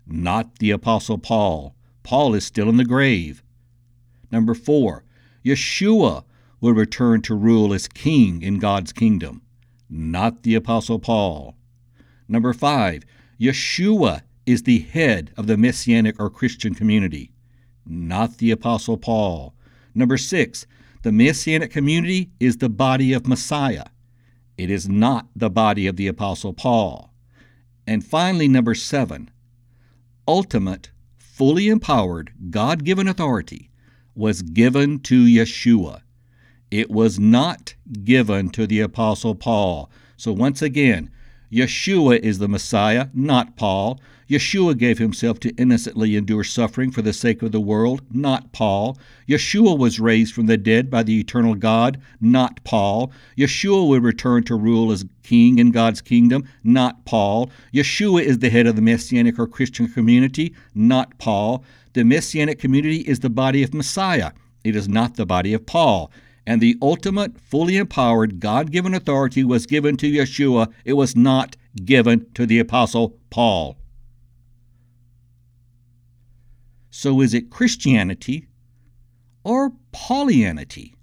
not 0.07 0.59
the 0.59 0.71
Apostle 0.71 1.19
Paul. 1.19 1.75
Paul 2.03 2.35
is 2.35 2.45
still 2.45 2.69
in 2.69 2.77
the 2.77 2.85
grave. 2.85 3.43
Number 4.31 4.55
four, 4.55 5.05
Yeshua 5.45 6.25
will 6.61 6.73
return 6.73 7.23
to 7.23 7.35
rule 7.35 7.73
as 7.73 7.87
king 7.89 8.43
in 8.43 8.59
God's 8.59 8.93
kingdom, 8.93 9.43
not 9.89 10.43
the 10.43 10.55
Apostle 10.55 10.99
Paul. 10.99 11.57
Number 12.29 12.53
five, 12.53 13.05
Yeshua 13.41 14.23
is 14.47 14.63
the 14.63 14.81
head 14.81 15.33
of 15.37 15.47
the 15.47 15.57
Messianic 15.57 16.19
or 16.19 16.31
Christian 16.31 16.75
community, 16.75 17.33
not 17.87 18.39
the 18.39 18.51
Apostle 18.51 18.97
Paul. 18.97 19.55
Number 19.95 20.17
six, 20.17 20.67
the 21.03 21.13
Messianic 21.13 21.71
community 21.71 22.31
is 22.39 22.59
the 22.59 22.69
body 22.69 23.13
of 23.13 23.27
Messiah. 23.27 23.87
It 24.57 24.71
is 24.71 24.89
not 24.89 25.27
the 25.35 25.51
body 25.51 25.87
of 25.87 25.97
the 25.97 26.07
Apostle 26.07 26.53
Paul. 26.53 27.13
And 27.87 28.05
finally, 28.05 28.49
number 28.49 28.75
seven, 28.75 29.31
ultimate, 30.29 30.91
fully 31.19 31.69
empowered, 31.69 32.33
God 32.51 32.85
given 32.85 33.09
authority 33.09 33.71
was 34.15 34.43
given 34.43 35.01
to 35.01 35.25
Yeshua. 35.25 36.03
It 36.71 36.91
was 36.91 37.19
not 37.19 37.75
given 38.05 38.51
to 38.51 38.67
the 38.67 38.81
Apostle 38.81 39.35
Paul. 39.35 39.91
So 40.17 40.33
once 40.33 40.63
again, 40.63 41.11
Yeshua 41.53 42.19
is 42.21 42.39
the 42.39 42.49
Messiah, 42.49 43.09
not 43.13 43.57
Paul. 43.57 44.01
Yeshua 44.27 44.79
gave 44.79 44.97
himself 44.97 45.39
to 45.41 45.55
innocently 45.57 46.17
endure 46.17 46.45
suffering 46.45 46.91
for 46.91 47.03
the 47.03 47.13
sake 47.13 47.43
of 47.43 47.53
the 47.53 47.61
world, 47.61 48.01
not 48.11 48.51
Paul. 48.53 48.97
Yeshua 49.29 49.77
was 49.77 50.01
raised 50.01 50.33
from 50.33 50.47
the 50.47 50.57
dead 50.57 50.89
by 50.89 51.03
the 51.03 51.21
eternal 51.21 51.55
God, 51.55 52.01
not 52.23 52.65
Paul. 52.65 53.13
Yeshua 53.37 53.87
will 53.87 54.01
return 54.01 54.45
to 54.45 54.55
rule 54.55 54.91
as 54.91 55.05
king 55.23 55.59
in 55.59 55.73
God's 55.73 56.01
kingdom, 56.01 56.49
not 56.65 57.05
Paul. 57.05 57.51
Yeshua 57.75 58.23
is 58.23 58.39
the 58.39 58.49
head 58.49 58.67
of 58.67 58.75
the 58.75 58.81
Messianic 58.83 59.39
or 59.39 59.47
Christian 59.47 59.89
community, 59.89 60.55
not 60.75 61.19
Paul. 61.19 61.63
The 61.93 62.05
Messianic 62.05 62.59
community 62.59 63.01
is 63.01 63.21
the 63.21 63.29
body 63.29 63.63
of 63.63 63.75
Messiah. 63.75 64.33
It 64.65 64.75
is 64.75 64.89
not 64.89 65.17
the 65.17 65.27
body 65.27 65.53
of 65.53 65.67
Paul 65.67 66.11
and 66.47 66.61
the 66.61 66.77
ultimate, 66.83 67.41
fully 67.41 67.77
empowered, 67.77 68.41
God 68.41 68.71
given 68.71 68.95
authority 68.95 69.45
was 69.45 69.67
given 69.67 69.97
to 69.99 70.11
Yeshua. 70.11 70.73
It 70.85 70.95
was 70.95 71.15
not 71.15 71.57
given 71.85 72.27
to 72.35 72.47
the 72.47 72.59
Apostle 72.59 73.19
Paul. 73.31 73.77
So 76.91 77.21
is 77.21 77.33
it 77.33 77.51
Christianity 77.51 78.49
or 79.45 79.73
Paulianity? 79.93 80.95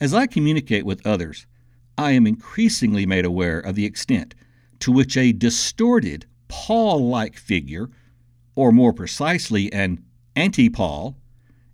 As 0.00 0.12
I 0.12 0.26
communicate 0.26 0.84
with 0.84 1.06
others, 1.06 1.46
I 1.96 2.12
am 2.12 2.26
increasingly 2.26 3.06
made 3.06 3.24
aware 3.24 3.58
of 3.58 3.74
the 3.74 3.86
extent 3.86 4.34
to 4.80 4.92
which 4.92 5.16
a 5.16 5.32
distorted 5.32 6.26
Paul 6.48 7.08
like 7.08 7.36
figure, 7.36 7.88
or 8.54 8.70
more 8.70 8.92
precisely, 8.92 9.72
an 9.72 10.04
anti 10.36 10.68
Paul, 10.68 11.16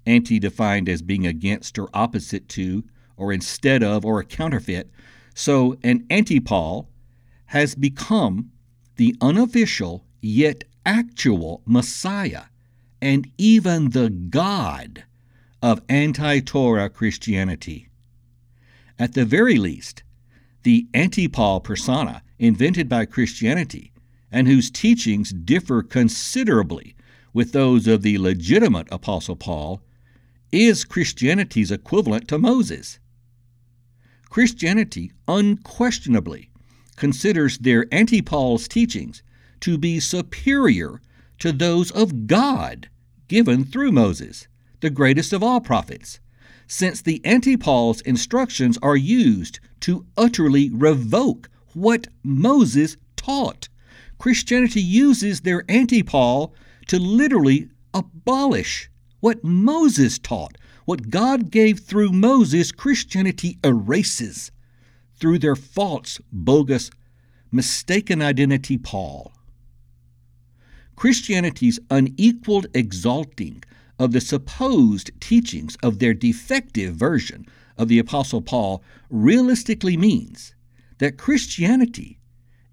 anti 0.06 0.38
defined 0.38 0.88
as 0.88 1.02
being 1.02 1.26
against 1.26 1.78
or 1.78 1.88
opposite 1.94 2.48
to, 2.50 2.84
or 3.16 3.32
instead 3.32 3.82
of, 3.82 4.04
or 4.04 4.20
a 4.20 4.24
counterfeit. 4.24 4.90
So 5.34 5.76
an 5.82 6.06
anti 6.10 6.40
Paul 6.40 6.88
has 7.46 7.74
become 7.74 8.50
the 8.96 9.16
unofficial 9.20 10.04
yet 10.20 10.64
actual 10.84 11.62
Messiah 11.66 12.44
and 13.00 13.30
even 13.38 13.90
the 13.90 14.10
God 14.10 15.04
of 15.60 15.82
anti 15.88 16.40
Torah 16.40 16.88
Christianity. 16.88 17.88
At 18.98 19.14
the 19.14 19.24
very 19.24 19.58
least, 19.58 20.02
the 20.62 20.86
anti 20.94 21.28
Paul 21.28 21.60
persona 21.60 22.22
invented 22.38 22.88
by 22.88 23.04
Christianity 23.04 23.92
and 24.30 24.48
whose 24.48 24.70
teachings 24.70 25.30
differ 25.30 25.82
considerably 25.82 26.94
with 27.32 27.52
those 27.52 27.86
of 27.86 28.02
the 28.02 28.18
legitimate 28.18 28.88
Apostle 28.90 29.36
Paul 29.36 29.82
is 30.52 30.84
Christianity's 30.84 31.72
equivalent 31.72 32.28
to 32.28 32.38
Moses. 32.38 32.98
Christianity 34.28 35.10
unquestionably 35.26 36.50
considers 36.96 37.58
their 37.58 37.86
anti 37.90 38.22
Paul's 38.22 38.68
teachings 38.68 39.22
to 39.60 39.78
be 39.78 39.98
superior 39.98 41.00
to 41.38 41.52
those 41.52 41.90
of 41.90 42.26
God 42.26 42.88
given 43.28 43.64
through 43.64 43.92
Moses, 43.92 44.46
the 44.80 44.90
greatest 44.90 45.32
of 45.32 45.42
all 45.42 45.60
prophets, 45.60 46.20
since 46.66 47.00
the 47.00 47.24
anti 47.24 47.56
Paul's 47.56 48.02
instructions 48.02 48.78
are 48.82 48.96
used 48.96 49.58
to 49.80 50.06
utterly 50.16 50.70
revoke 50.70 51.48
what 51.72 52.08
Moses 52.22 52.96
taught. 53.16 53.68
Christianity 54.18 54.82
uses 54.82 55.40
their 55.40 55.64
anti 55.68 56.02
Paul 56.02 56.54
to 56.88 56.98
literally 56.98 57.70
abolish 57.94 58.90
what 59.22 59.44
Moses 59.44 60.18
taught, 60.18 60.58
what 60.84 61.08
God 61.08 61.52
gave 61.52 61.78
through 61.78 62.10
Moses, 62.10 62.72
Christianity 62.72 63.56
erases 63.62 64.50
through 65.14 65.38
their 65.38 65.54
false, 65.54 66.20
bogus, 66.32 66.90
mistaken 67.52 68.20
identity, 68.20 68.76
Paul. 68.76 69.32
Christianity's 70.96 71.78
unequaled 71.88 72.66
exalting 72.74 73.62
of 73.96 74.10
the 74.10 74.20
supposed 74.20 75.12
teachings 75.20 75.76
of 75.84 76.00
their 76.00 76.14
defective 76.14 76.96
version 76.96 77.46
of 77.78 77.86
the 77.86 78.00
Apostle 78.00 78.42
Paul 78.42 78.82
realistically 79.08 79.96
means 79.96 80.52
that 80.98 81.16
Christianity 81.16 82.18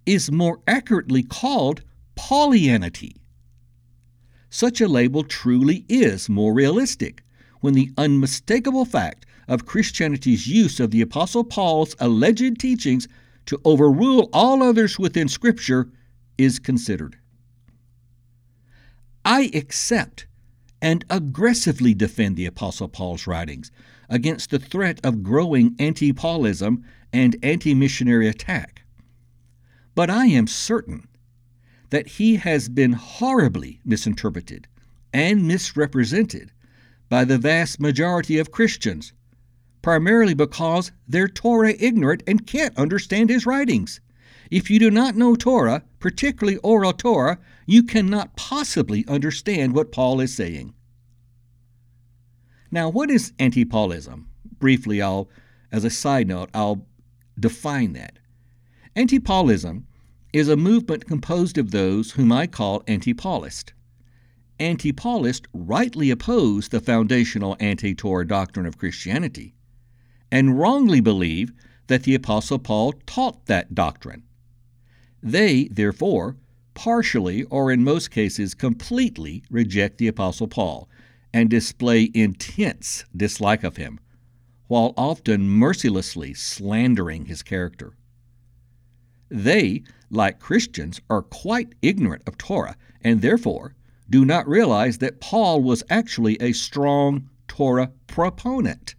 is 0.08 0.32
more 0.32 0.62
accurately 0.68 1.22
called 1.22 1.84
Paulianity. 2.16 3.19
Such 4.50 4.82
a 4.82 4.88
label 4.88 5.24
truly 5.24 5.86
is 5.88 6.30
more 6.30 6.54
realistic 6.54 7.24
when 7.62 7.74
the 7.74 7.92
unmistakable 7.98 8.86
fact 8.86 9.26
of 9.48 9.66
Christianity's 9.66 10.48
use 10.48 10.80
of 10.80 10.92
the 10.92 11.02
Apostle 11.02 11.44
Paul's 11.44 11.96
alleged 12.00 12.60
teachings 12.60 13.08
to 13.46 13.60
overrule 13.66 14.30
all 14.32 14.64
others 14.64 14.98
within 14.98 15.28
Scripture 15.28 15.90
is 16.38 16.60
considered. 16.60 17.18
I 19.26 19.52
accept 19.54 20.28
and 20.82 21.04
aggressively 21.10 21.94
defend 21.94 22.38
the 22.38 22.46
Apostle 22.46 22.88
Paul's 22.88 23.28
writings 23.28 23.72
against 24.10 24.50
the 24.50 24.60
threat 24.60 25.00
of 25.04 25.24
growing 25.24 25.76
anti 25.78 26.14
Paulism 26.14 26.84
and 27.12 27.36
anti 27.44 27.74
missionary 27.74 28.28
attack. 28.28 28.84
But 29.94 30.10
I 30.10 30.28
am 30.28 30.48
certain 30.48 31.09
that 31.90 32.08
he 32.08 32.36
has 32.38 32.70
been 32.70 32.94
horribly 32.94 33.80
misinterpreted 33.84 34.68
and 35.14 35.48
misrepresented 35.48 36.52
by 37.10 37.26
the 37.26 37.38
vast 37.38 37.80
majority 37.80 38.38
of 38.38 38.52
Christians, 38.52 39.14
primarily 39.82 40.34
because 40.34 40.92
they're 41.08 41.28
Torah 41.28 41.74
ignorant 41.80 42.22
and 42.28 42.46
can't 42.46 42.78
understand 42.78 43.30
his 43.30 43.46
writings. 43.46 44.00
If 44.52 44.70
you 44.70 44.80
do 44.80 44.90
not 44.92 45.16
know 45.16 45.36
Torah, 45.36 45.84
particularly 46.00 46.58
Oral 46.60 46.94
Torah, 46.94 47.40
you 47.66 47.84
cannot 47.84 48.36
possibly 48.36 49.06
understand 49.08 49.74
what 49.74 49.92
Paul 49.92 50.22
is 50.22 50.36
saying. 50.36 50.74
Now, 52.72 52.90
what 52.90 53.10
is 53.10 53.34
anti 53.40 53.66
Paulism? 53.66 54.26
Briefly, 54.60 55.02
I'll, 55.02 55.30
as 55.72 55.84
a 55.84 55.90
side 55.90 56.28
note, 56.28 56.50
I'll 56.54 56.86
define 57.40 57.94
that. 57.94 58.20
Anti 58.96 59.20
Paulism 59.20 59.84
is 60.32 60.48
a 60.48 60.58
movement 60.58 61.08
composed 61.08 61.58
of 61.58 61.72
those 61.72 62.12
whom 62.12 62.32
I 62.32 62.46
call 62.48 62.84
anti 62.88 63.14
Paulist. 63.14 63.74
Anti 64.60 64.92
Paulist 64.92 65.48
rightly 65.54 66.12
oppose 66.12 66.70
the 66.70 66.82
foundational 66.82 67.56
anti 67.60 67.96
Torah 67.96 68.28
doctrine 68.28 68.66
of 68.66 68.78
Christianity 68.78 69.54
and 70.32 70.60
wrongly 70.60 71.02
believe 71.02 71.52
that 71.88 72.04
the 72.04 72.14
Apostle 72.14 72.60
Paul 72.60 72.94
taught 73.08 73.48
that 73.48 73.74
doctrine. 73.74 74.24
They, 75.24 75.66
therefore, 75.72 76.38
partially 76.76 77.44
or 77.46 77.72
in 77.72 77.84
most 77.84 78.12
cases 78.12 78.54
completely 78.54 79.44
reject 79.50 79.98
the 79.98 80.08
Apostle 80.08 80.48
Paul 80.48 80.88
and 81.34 81.50
display 81.50 82.12
intense 82.14 83.06
dislike 83.16 83.64
of 83.64 83.78
him, 83.78 84.00
while 84.68 84.94
often 84.96 85.50
mercilessly 85.50 86.34
slandering 86.34 87.26
his 87.26 87.42
character. 87.42 87.94
They, 89.30 89.84
like 90.10 90.40
Christians, 90.40 91.00
are 91.10 91.22
quite 91.22 91.76
ignorant 91.82 92.24
of 92.28 92.38
Torah 92.38 92.76
and 93.02 93.22
therefore 93.22 93.76
do 94.10 94.26
not 94.26 94.48
realize 94.48 94.98
that 94.98 95.22
Paul 95.22 95.62
was 95.62 95.84
actually 95.90 96.36
a 96.42 96.52
strong 96.52 97.30
Torah 97.48 97.92
proponent. 98.08 98.96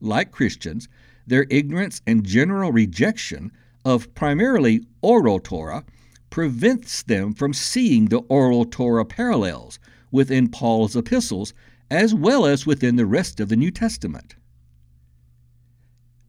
Like 0.00 0.30
Christians, 0.30 0.88
their 1.26 1.46
ignorance 1.48 2.02
and 2.06 2.24
general 2.24 2.70
rejection 2.70 3.50
of 3.84 4.14
primarily 4.14 4.86
oral 5.00 5.40
Torah 5.40 5.84
prevents 6.28 7.02
them 7.02 7.32
from 7.32 7.54
seeing 7.54 8.06
the 8.06 8.18
oral 8.28 8.64
Torah 8.64 9.04
parallels 9.04 9.78
within 10.10 10.48
Paul's 10.48 10.96
epistles 10.96 11.54
as 11.90 12.14
well 12.14 12.44
as 12.44 12.66
within 12.66 12.96
the 12.96 13.06
rest 13.06 13.40
of 13.40 13.48
the 13.48 13.56
New 13.56 13.70
Testament. 13.70 14.36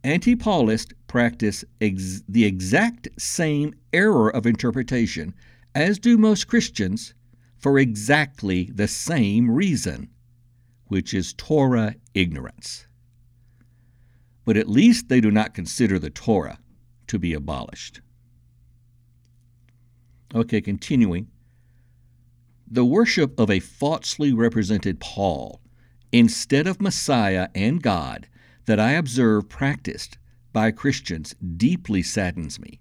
Anti 0.04 0.36
Paulists 0.36 0.94
practice 1.16 1.64
ex- 1.80 2.24
the 2.28 2.44
exact 2.44 3.08
same 3.18 3.74
error 3.94 4.30
of 4.30 4.46
interpretation 4.46 5.34
as 5.74 5.98
do 5.98 6.18
most 6.18 6.46
Christians 6.46 7.14
for 7.58 7.80
exactly 7.80 8.70
the 8.76 8.90
same 8.90 9.50
reason, 9.50 10.10
which 10.88 11.14
is 11.14 11.34
Torah 11.34 11.96
ignorance. 12.14 12.88
But 14.44 14.58
at 14.58 14.68
least 14.68 15.08
they 15.08 15.22
do 15.22 15.32
not 15.32 15.54
consider 15.54 15.98
the 16.00 16.10
Torah 16.10 16.60
to 17.08 17.18
be 17.18 17.34
abolished. 17.34 18.02
Okay, 20.34 20.60
continuing. 20.60 21.30
The 22.68 22.84
worship 22.84 23.40
of 23.40 23.50
a 23.50 23.62
falsely 23.62 24.34
represented 24.34 25.00
Paul 25.00 25.62
instead 26.12 26.68
of 26.68 26.82
Messiah 26.82 27.48
and 27.56 27.82
God 27.82 28.28
that 28.66 28.82
I 28.82 28.92
observe 28.92 29.48
practiced 29.48 30.18
by 30.56 30.72
Christians 30.72 31.36
deeply 31.58 32.02
saddens 32.02 32.62
me. 32.62 32.80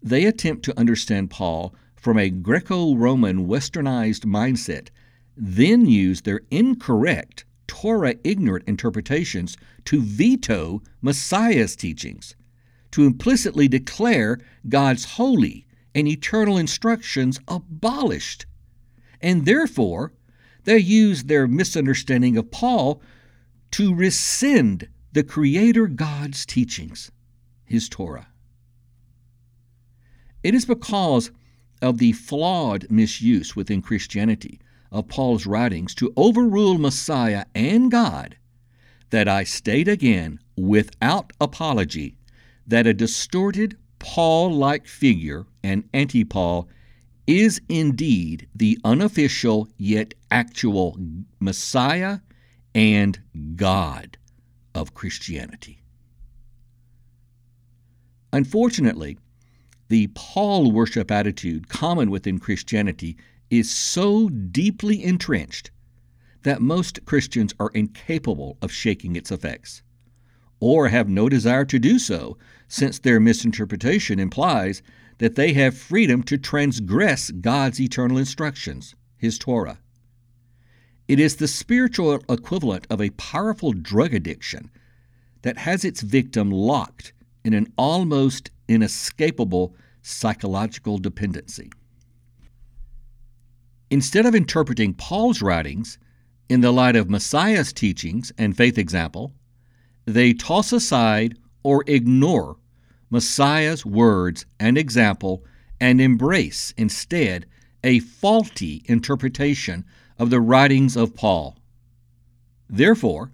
They 0.00 0.24
attempt 0.24 0.64
to 0.66 0.78
understand 0.78 1.30
Paul 1.30 1.74
from 1.96 2.16
a 2.16 2.30
Greco 2.30 2.94
Roman 2.94 3.48
westernized 3.48 4.24
mindset, 4.24 4.90
then 5.36 5.86
use 5.86 6.20
their 6.20 6.42
incorrect, 6.48 7.44
Torah 7.66 8.14
ignorant 8.22 8.68
interpretations 8.68 9.56
to 9.86 10.00
veto 10.00 10.80
Messiah's 11.02 11.74
teachings, 11.74 12.36
to 12.92 13.04
implicitly 13.04 13.66
declare 13.66 14.38
God's 14.68 15.16
holy 15.16 15.66
and 15.92 16.06
eternal 16.06 16.56
instructions 16.56 17.40
abolished. 17.48 18.46
And 19.20 19.44
therefore, 19.44 20.12
they 20.62 20.78
use 20.78 21.24
their 21.24 21.48
misunderstanding 21.48 22.36
of 22.36 22.52
Paul 22.52 23.02
to 23.72 23.92
rescind 23.92 24.86
the 25.16 25.24
Creator 25.24 25.86
God's 25.86 26.44
teachings, 26.44 27.10
His 27.64 27.88
Torah. 27.88 28.28
It 30.42 30.54
is 30.54 30.66
because 30.66 31.30
of 31.80 31.96
the 31.96 32.12
flawed 32.12 32.90
misuse 32.90 33.56
within 33.56 33.80
Christianity 33.80 34.60
of 34.92 35.08
Paul's 35.08 35.46
writings 35.46 35.94
to 35.94 36.12
overrule 36.18 36.76
Messiah 36.76 37.46
and 37.54 37.90
God 37.90 38.36
that 39.08 39.26
I 39.26 39.44
state 39.44 39.88
again 39.88 40.38
without 40.54 41.32
apology 41.40 42.18
that 42.66 42.86
a 42.86 42.92
distorted 42.92 43.78
Paul 43.98 44.52
like 44.52 44.86
figure 44.86 45.46
and 45.64 45.88
anti 45.94 46.24
Paul 46.24 46.68
is 47.26 47.58
indeed 47.70 48.48
the 48.54 48.78
unofficial 48.84 49.66
yet 49.78 50.12
actual 50.30 50.98
Messiah 51.40 52.18
and 52.74 53.18
God 53.56 54.18
of 54.76 54.94
Christianity. 54.94 55.82
Unfortunately, 58.32 59.18
the 59.88 60.08
Paul 60.08 60.70
worship 60.70 61.10
attitude 61.10 61.68
common 61.68 62.10
within 62.10 62.38
Christianity 62.38 63.16
is 63.48 63.70
so 63.70 64.28
deeply 64.28 65.02
entrenched 65.02 65.70
that 66.42 66.60
most 66.60 67.04
Christians 67.06 67.54
are 67.58 67.70
incapable 67.72 68.58
of 68.60 68.70
shaking 68.70 69.16
its 69.16 69.32
effects, 69.32 69.82
or 70.60 70.88
have 70.88 71.08
no 71.08 71.28
desire 71.28 71.64
to 71.64 71.78
do 71.78 71.98
so, 71.98 72.36
since 72.68 72.98
their 72.98 73.18
misinterpretation 73.18 74.18
implies 74.18 74.82
that 75.18 75.36
they 75.36 75.54
have 75.54 75.76
freedom 75.76 76.22
to 76.24 76.36
transgress 76.36 77.30
God's 77.30 77.80
eternal 77.80 78.18
instructions, 78.18 78.94
His 79.16 79.38
Torah. 79.38 79.78
It 81.08 81.20
is 81.20 81.36
the 81.36 81.48
spiritual 81.48 82.14
equivalent 82.28 82.86
of 82.90 83.00
a 83.00 83.10
powerful 83.10 83.72
drug 83.72 84.12
addiction 84.12 84.70
that 85.42 85.58
has 85.58 85.84
its 85.84 86.00
victim 86.00 86.50
locked 86.50 87.12
in 87.44 87.54
an 87.54 87.72
almost 87.78 88.50
inescapable 88.68 89.74
psychological 90.02 90.98
dependency. 90.98 91.70
Instead 93.90 94.26
of 94.26 94.34
interpreting 94.34 94.94
Paul's 94.94 95.40
writings 95.40 95.98
in 96.48 96.60
the 96.60 96.72
light 96.72 96.96
of 96.96 97.08
Messiah's 97.08 97.72
teachings 97.72 98.32
and 98.36 98.56
faith 98.56 98.78
example, 98.78 99.32
they 100.06 100.32
toss 100.32 100.72
aside 100.72 101.38
or 101.62 101.84
ignore 101.86 102.56
Messiah's 103.10 103.86
words 103.86 104.44
and 104.58 104.76
example 104.76 105.44
and 105.80 106.00
embrace 106.00 106.74
instead 106.76 107.46
a 107.84 108.00
faulty 108.00 108.82
interpretation 108.86 109.84
of 110.18 110.30
the 110.30 110.40
writings 110.40 110.96
of 110.96 111.14
Paul. 111.14 111.56
Therefore, 112.68 113.32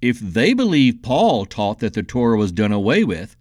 if 0.00 0.18
they 0.18 0.52
believe 0.52 1.02
Paul 1.02 1.46
taught 1.46 1.78
that 1.78 1.94
the 1.94 2.02
Torah 2.02 2.36
was 2.36 2.52
done 2.52 2.72
away 2.72 3.04
with, 3.04 3.36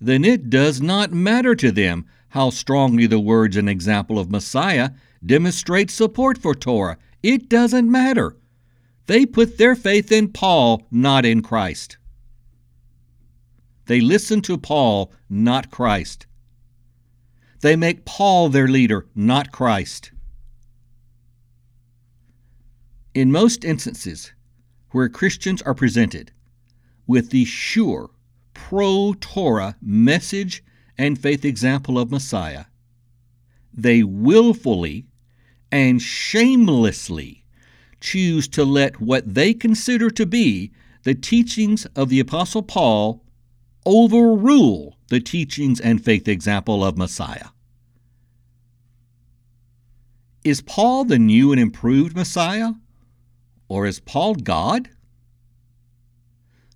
then 0.00 0.24
it 0.24 0.48
does 0.48 0.80
not 0.80 1.12
matter 1.12 1.54
to 1.54 1.70
them 1.70 2.06
how 2.30 2.50
strongly 2.50 3.06
the 3.06 3.20
words 3.20 3.56
and 3.56 3.68
example 3.68 4.18
of 4.18 4.30
Messiah 4.30 4.90
demonstrate 5.24 5.90
support 5.90 6.38
for 6.38 6.54
Torah. 6.54 6.96
It 7.22 7.48
doesn't 7.48 7.90
matter. 7.90 8.36
They 9.06 9.26
put 9.26 9.58
their 9.58 9.74
faith 9.74 10.10
in 10.10 10.28
Paul, 10.28 10.86
not 10.90 11.26
in 11.26 11.42
Christ. 11.42 11.98
They 13.86 14.00
listen 14.00 14.40
to 14.42 14.56
Paul, 14.56 15.12
not 15.28 15.70
Christ. 15.70 16.26
They 17.60 17.76
make 17.76 18.04
Paul 18.04 18.48
their 18.48 18.68
leader, 18.68 19.06
not 19.14 19.52
Christ. 19.52 20.12
In 23.12 23.32
most 23.32 23.64
instances 23.64 24.32
where 24.90 25.08
Christians 25.08 25.62
are 25.62 25.74
presented 25.74 26.30
with 27.08 27.30
the 27.30 27.44
sure 27.44 28.10
pro 28.54 29.14
Torah 29.14 29.76
message 29.82 30.62
and 30.96 31.18
faith 31.18 31.44
example 31.44 31.98
of 31.98 32.12
Messiah, 32.12 32.66
they 33.74 34.04
willfully 34.04 35.06
and 35.72 36.00
shamelessly 36.00 37.44
choose 38.00 38.46
to 38.48 38.64
let 38.64 39.00
what 39.00 39.34
they 39.34 39.54
consider 39.54 40.08
to 40.10 40.24
be 40.24 40.70
the 41.02 41.14
teachings 41.14 41.86
of 41.96 42.10
the 42.10 42.20
Apostle 42.20 42.62
Paul 42.62 43.24
overrule 43.84 44.96
the 45.08 45.20
teachings 45.20 45.80
and 45.80 46.04
faith 46.04 46.28
example 46.28 46.84
of 46.84 46.96
Messiah. 46.96 47.48
Is 50.44 50.60
Paul 50.60 51.04
the 51.04 51.18
new 51.18 51.50
and 51.50 51.60
improved 51.60 52.14
Messiah? 52.14 52.72
Or 53.70 53.86
is 53.86 54.00
Paul 54.00 54.34
God? 54.34 54.90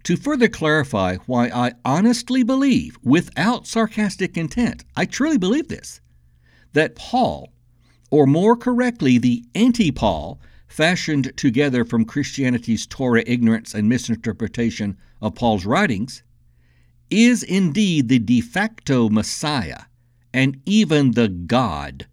To 0.05 0.17
further 0.17 0.49
clarify 0.49 1.17
why 1.27 1.49
I 1.49 1.73
honestly 1.85 2.45
believe, 2.45 2.97
without 3.03 3.67
sarcastic 3.67 4.37
intent, 4.37 4.85
I 4.95 5.05
truly 5.05 5.37
believe 5.37 5.67
this, 5.67 6.01
that 6.73 6.95
Paul, 6.95 7.53
or 8.13 8.29
more 8.29 8.57
correctly, 8.57 9.19
the 9.19 9.45
anti 9.57 9.91
Paul, 9.91 10.41
fashioned 10.69 11.37
together 11.37 11.85
from 11.85 12.05
Christianity's 12.05 12.87
Torah 12.87 13.25
ignorance 13.27 13.75
and 13.75 13.89
misinterpretation 13.89 14.97
of 15.21 15.35
Paul's 15.35 15.67
writings, 15.67 16.23
is 17.11 17.43
indeed 17.43 18.09
the 18.09 18.21
de 18.21 18.41
facto 18.41 19.09
Messiah 19.09 19.83
and 20.33 20.61
even 20.65 21.11
the 21.11 21.29
God 21.29 22.07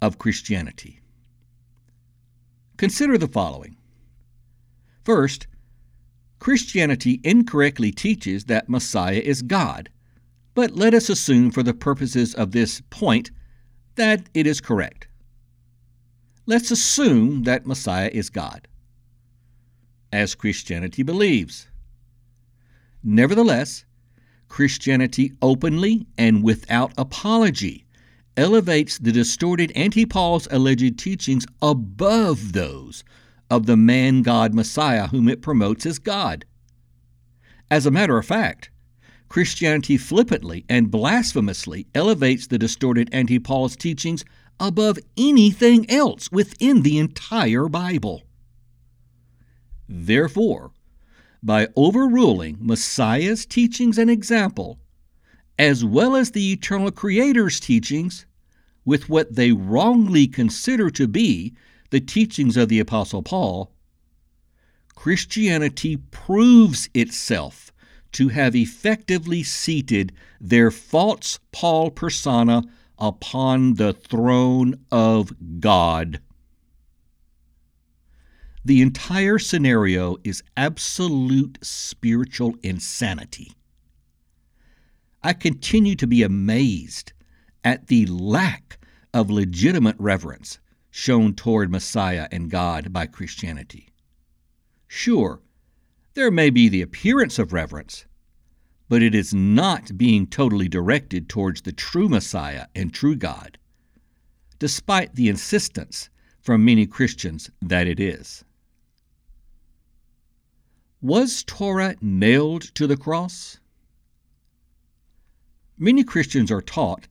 of 0.00 0.20
Christianity. 0.20 1.00
Consider 2.76 3.18
the 3.18 3.26
following. 3.26 3.76
First, 5.04 5.46
Christianity 6.38 7.20
incorrectly 7.24 7.92
teaches 7.92 8.44
that 8.44 8.68
Messiah 8.68 9.22
is 9.24 9.42
God, 9.42 9.90
but 10.54 10.72
let 10.72 10.94
us 10.94 11.08
assume 11.08 11.50
for 11.50 11.62
the 11.62 11.74
purposes 11.74 12.34
of 12.34 12.52
this 12.52 12.82
point 12.90 13.30
that 13.94 14.28
it 14.34 14.46
is 14.46 14.60
correct. 14.60 15.08
Let's 16.46 16.70
assume 16.70 17.44
that 17.44 17.66
Messiah 17.66 18.10
is 18.12 18.28
God, 18.28 18.66
as 20.12 20.34
Christianity 20.34 21.02
believes. 21.02 21.68
Nevertheless, 23.04 23.84
Christianity 24.48 25.32
openly 25.40 26.06
and 26.18 26.42
without 26.42 26.92
apology 26.98 27.86
elevates 28.36 28.98
the 28.98 29.12
distorted 29.12 29.72
anti 29.74 30.06
Paul's 30.06 30.48
alleged 30.50 30.98
teachings 30.98 31.46
above 31.60 32.52
those 32.52 33.04
of 33.52 33.66
the 33.66 33.76
man 33.76 34.22
God 34.22 34.54
Messiah 34.54 35.08
whom 35.08 35.28
it 35.28 35.42
promotes 35.42 35.84
as 35.84 35.98
God. 35.98 36.46
As 37.70 37.84
a 37.84 37.90
matter 37.90 38.16
of 38.16 38.24
fact, 38.24 38.70
Christianity 39.28 39.98
flippantly 39.98 40.64
and 40.70 40.90
blasphemously 40.90 41.86
elevates 41.94 42.46
the 42.46 42.56
distorted 42.56 43.10
anti 43.12 43.38
Paul's 43.38 43.76
teachings 43.76 44.24
above 44.58 44.98
anything 45.18 45.88
else 45.90 46.32
within 46.32 46.80
the 46.80 46.96
entire 46.96 47.68
Bible. 47.68 48.22
Therefore, 49.86 50.70
by 51.42 51.68
overruling 51.76 52.56
Messiah's 52.58 53.44
teachings 53.44 53.98
and 53.98 54.08
example, 54.08 54.78
as 55.58 55.84
well 55.84 56.16
as 56.16 56.30
the 56.30 56.52
eternal 56.52 56.90
Creator's 56.90 57.60
teachings, 57.60 58.24
with 58.86 59.10
what 59.10 59.34
they 59.34 59.52
wrongly 59.52 60.26
consider 60.26 60.88
to 60.88 61.06
be 61.06 61.54
the 61.92 62.00
teachings 62.00 62.56
of 62.56 62.70
the 62.70 62.80
Apostle 62.80 63.22
Paul, 63.22 63.70
Christianity 64.94 65.98
proves 65.98 66.88
itself 66.94 67.70
to 68.12 68.28
have 68.28 68.56
effectively 68.56 69.42
seated 69.42 70.10
their 70.40 70.70
false 70.70 71.38
Paul 71.52 71.90
persona 71.90 72.62
upon 72.98 73.74
the 73.74 73.92
throne 73.92 74.76
of 74.90 75.34
God. 75.60 76.22
The 78.64 78.80
entire 78.80 79.38
scenario 79.38 80.16
is 80.24 80.42
absolute 80.56 81.58
spiritual 81.60 82.54
insanity. 82.62 83.52
I 85.22 85.34
continue 85.34 85.96
to 85.96 86.06
be 86.06 86.22
amazed 86.22 87.12
at 87.62 87.88
the 87.88 88.06
lack 88.06 88.78
of 89.12 89.28
legitimate 89.28 89.96
reverence 89.98 90.58
shown 90.92 91.34
toward 91.34 91.70
Messiah 91.70 92.28
and 92.30 92.50
God 92.50 92.92
by 92.92 93.06
Christianity. 93.06 93.88
Sure, 94.86 95.40
there 96.12 96.30
may 96.30 96.50
be 96.50 96.68
the 96.68 96.82
appearance 96.82 97.38
of 97.38 97.54
reverence, 97.54 98.04
but 98.90 99.02
it 99.02 99.14
is 99.14 99.32
not 99.32 99.96
being 99.96 100.26
totally 100.26 100.68
directed 100.68 101.30
towards 101.30 101.62
the 101.62 101.72
true 101.72 102.10
Messiah 102.10 102.66
and 102.74 102.92
true 102.92 103.16
God, 103.16 103.56
despite 104.58 105.14
the 105.14 105.30
insistence 105.30 106.10
from 106.42 106.62
many 106.62 106.86
Christians 106.86 107.50
that 107.62 107.86
it 107.86 107.98
is. 107.98 108.44
Was 111.00 111.42
Torah 111.42 111.96
nailed 112.02 112.62
to 112.74 112.86
the 112.86 112.98
cross? 112.98 113.58
Many 115.78 116.04
Christians 116.04 116.50
are 116.50 116.60
taught 116.60 117.08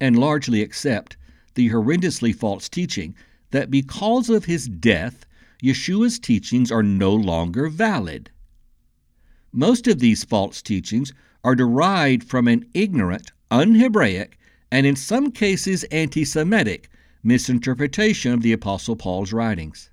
and 0.00 0.18
largely 0.18 0.62
accept 0.62 1.18
the 1.58 1.70
horrendously 1.70 2.32
false 2.32 2.68
teaching 2.68 3.16
that 3.50 3.68
because 3.68 4.30
of 4.30 4.44
his 4.44 4.68
death, 4.68 5.26
Yeshua's 5.60 6.20
teachings 6.20 6.70
are 6.70 6.84
no 6.84 7.12
longer 7.12 7.68
valid. 7.68 8.30
Most 9.50 9.88
of 9.88 9.98
these 9.98 10.22
false 10.22 10.62
teachings 10.62 11.12
are 11.42 11.56
derived 11.56 12.22
from 12.22 12.46
an 12.46 12.64
ignorant, 12.74 13.32
un 13.50 13.74
Hebraic, 13.74 14.38
and 14.70 14.86
in 14.86 14.94
some 14.94 15.32
cases 15.32 15.82
anti 15.90 16.24
Semitic 16.24 16.88
misinterpretation 17.24 18.32
of 18.32 18.42
the 18.42 18.52
Apostle 18.52 18.94
Paul's 18.94 19.32
writings. 19.32 19.90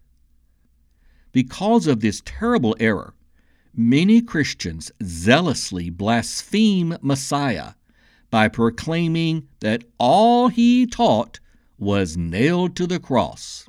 Because 1.31 1.87
of 1.87 1.99
this 1.99 2.21
terrible 2.25 2.77
error, 2.79 3.15
many 3.73 4.21
Christians 4.21 4.91
zealously 5.01 5.89
blaspheme 5.89 6.95
Messiah 7.01 7.71
by 8.29 8.49
proclaiming 8.49 9.47
that 9.61 9.83
all 9.97 10.49
he 10.49 10.85
taught 10.85 11.39
was 11.77 12.17
nailed 12.17 12.75
to 12.75 12.87
the 12.87 12.99
cross. 12.99 13.67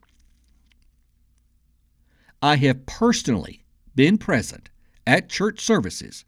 I 2.43 2.57
have 2.57 2.87
personally 2.87 3.65
been 3.95 4.19
present 4.19 4.71
at 5.07 5.29
church 5.29 5.61
services 5.61 6.25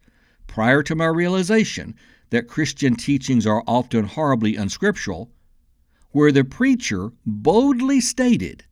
prior 0.46 0.82
to 0.82 0.94
my 0.94 1.06
realization 1.06 1.94
that 2.30 2.48
Christian 2.48 2.94
teachings 2.96 3.46
are 3.46 3.62
often 3.66 4.04
horribly 4.04 4.56
unscriptural, 4.56 5.30
where 6.10 6.32
the 6.32 6.44
preacher 6.44 7.12
boldly 7.24 8.00
stated 8.00 8.64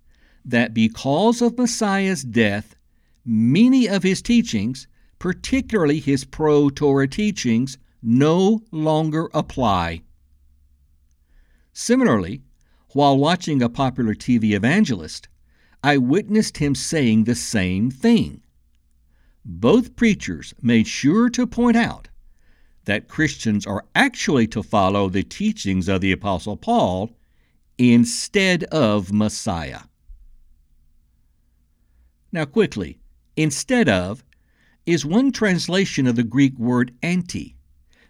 that 0.44 0.74
because 0.74 1.42
of 1.42 1.58
Messiah's 1.58 2.22
death, 2.22 2.76
many 3.24 3.86
of 3.88 4.02
his 4.02 4.22
teachings 4.22 4.86
particularly 5.18 5.98
his 5.98 6.24
pro 6.24 6.70
Torah 6.70 7.08
teachings, 7.08 7.78
no 8.02 8.62
longer 8.70 9.28
apply. 9.34 10.02
Similarly, 11.72 12.42
while 12.96 13.18
watching 13.18 13.60
a 13.60 13.68
popular 13.68 14.14
TV 14.14 14.52
evangelist, 14.52 15.28
I 15.84 15.98
witnessed 15.98 16.56
him 16.56 16.74
saying 16.74 17.24
the 17.24 17.34
same 17.34 17.90
thing. 17.90 18.40
Both 19.44 19.96
preachers 19.96 20.54
made 20.62 20.86
sure 20.86 21.28
to 21.28 21.46
point 21.46 21.76
out 21.76 22.08
that 22.86 23.06
Christians 23.06 23.66
are 23.66 23.84
actually 23.94 24.46
to 24.46 24.62
follow 24.62 25.10
the 25.10 25.22
teachings 25.22 25.88
of 25.88 26.00
the 26.00 26.10
Apostle 26.10 26.56
Paul 26.56 27.10
instead 27.76 28.64
of 28.64 29.12
Messiah. 29.12 29.80
Now, 32.32 32.46
quickly, 32.46 32.98
instead 33.36 33.90
of 33.90 34.24
is 34.86 35.04
one 35.04 35.32
translation 35.32 36.06
of 36.06 36.16
the 36.16 36.24
Greek 36.24 36.58
word 36.58 36.94
anti. 37.02 37.56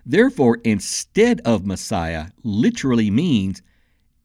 Therefore, 0.05 0.61
instead 0.63 1.41
of 1.41 1.67
Messiah 1.67 2.29
literally 2.45 3.11
means 3.11 3.63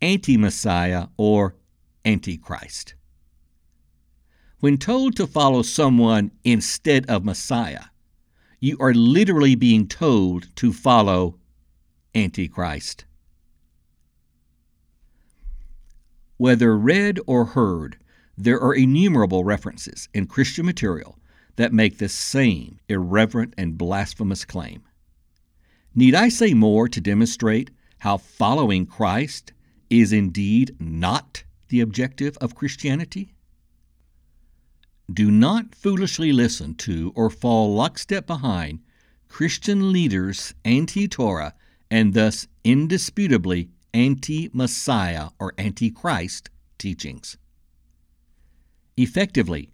anti 0.01 0.37
Messiah 0.37 1.07
or 1.17 1.55
Antichrist. 2.03 2.95
When 4.59 4.77
told 4.77 5.15
to 5.15 5.27
follow 5.27 5.61
someone 5.61 6.31
instead 6.43 7.09
of 7.09 7.25
Messiah, 7.25 7.85
you 8.59 8.77
are 8.79 8.93
literally 8.93 9.55
being 9.55 9.87
told 9.87 10.55
to 10.57 10.71
follow 10.71 11.37
Antichrist. 12.13 13.05
Whether 16.37 16.77
read 16.77 17.19
or 17.27 17.45
heard, 17.45 17.97
there 18.37 18.59
are 18.59 18.73
innumerable 18.73 19.43
references 19.43 20.09
in 20.13 20.25
Christian 20.27 20.65
material 20.65 21.19
that 21.55 21.73
make 21.73 21.97
the 21.97 22.09
same 22.09 22.79
irreverent 22.87 23.53
and 23.57 23.77
blasphemous 23.77 24.45
claim. 24.45 24.83
Need 25.93 26.15
I 26.15 26.29
say 26.29 26.53
more 26.53 26.87
to 26.87 27.01
demonstrate 27.01 27.69
how 27.99 28.17
following 28.17 28.85
Christ 28.85 29.53
is 29.91 30.13
indeed 30.13 30.73
not 30.79 31.43
the 31.67 31.81
objective 31.81 32.37
of 32.37 32.55
Christianity? 32.55 33.35
Do 35.13 35.29
not 35.29 35.75
foolishly 35.75 36.31
listen 36.31 36.75
to 36.75 37.11
or 37.13 37.29
fall 37.29 37.75
lockstep 37.75 38.25
behind 38.25 38.79
Christian 39.27 39.91
leaders' 39.91 40.53
anti 40.63 41.07
Torah 41.09 41.53
and 41.89 42.13
thus 42.13 42.47
indisputably 42.63 43.69
anti 43.93 44.49
Messiah 44.53 45.29
or 45.39 45.53
anti 45.57 45.91
Christ 45.91 46.49
teachings. 46.77 47.37
Effectively, 48.95 49.71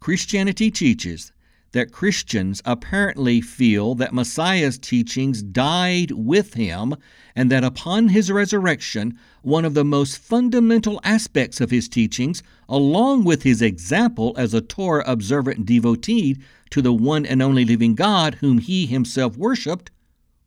Christianity 0.00 0.70
teaches 0.70 1.32
that 1.72 1.92
Christians 1.92 2.60
apparently 2.64 3.40
feel 3.40 3.94
that 3.94 4.12
Messiah's 4.12 4.78
teachings 4.78 5.42
died 5.42 6.10
with 6.10 6.54
him, 6.54 6.96
and 7.36 7.50
that 7.50 7.62
upon 7.62 8.08
his 8.08 8.30
resurrection, 8.30 9.16
one 9.42 9.64
of 9.64 9.74
the 9.74 9.84
most 9.84 10.18
fundamental 10.18 11.00
aspects 11.04 11.60
of 11.60 11.70
his 11.70 11.88
teachings, 11.88 12.42
along 12.68 13.24
with 13.24 13.44
his 13.44 13.62
example 13.62 14.34
as 14.36 14.52
a 14.52 14.60
Torah 14.60 15.04
observant 15.06 15.64
devotee 15.64 16.36
to 16.70 16.82
the 16.82 16.92
one 16.92 17.24
and 17.24 17.40
only 17.40 17.64
living 17.64 17.94
God 17.94 18.34
whom 18.36 18.58
he 18.58 18.86
himself 18.86 19.36
worshiped, 19.36 19.90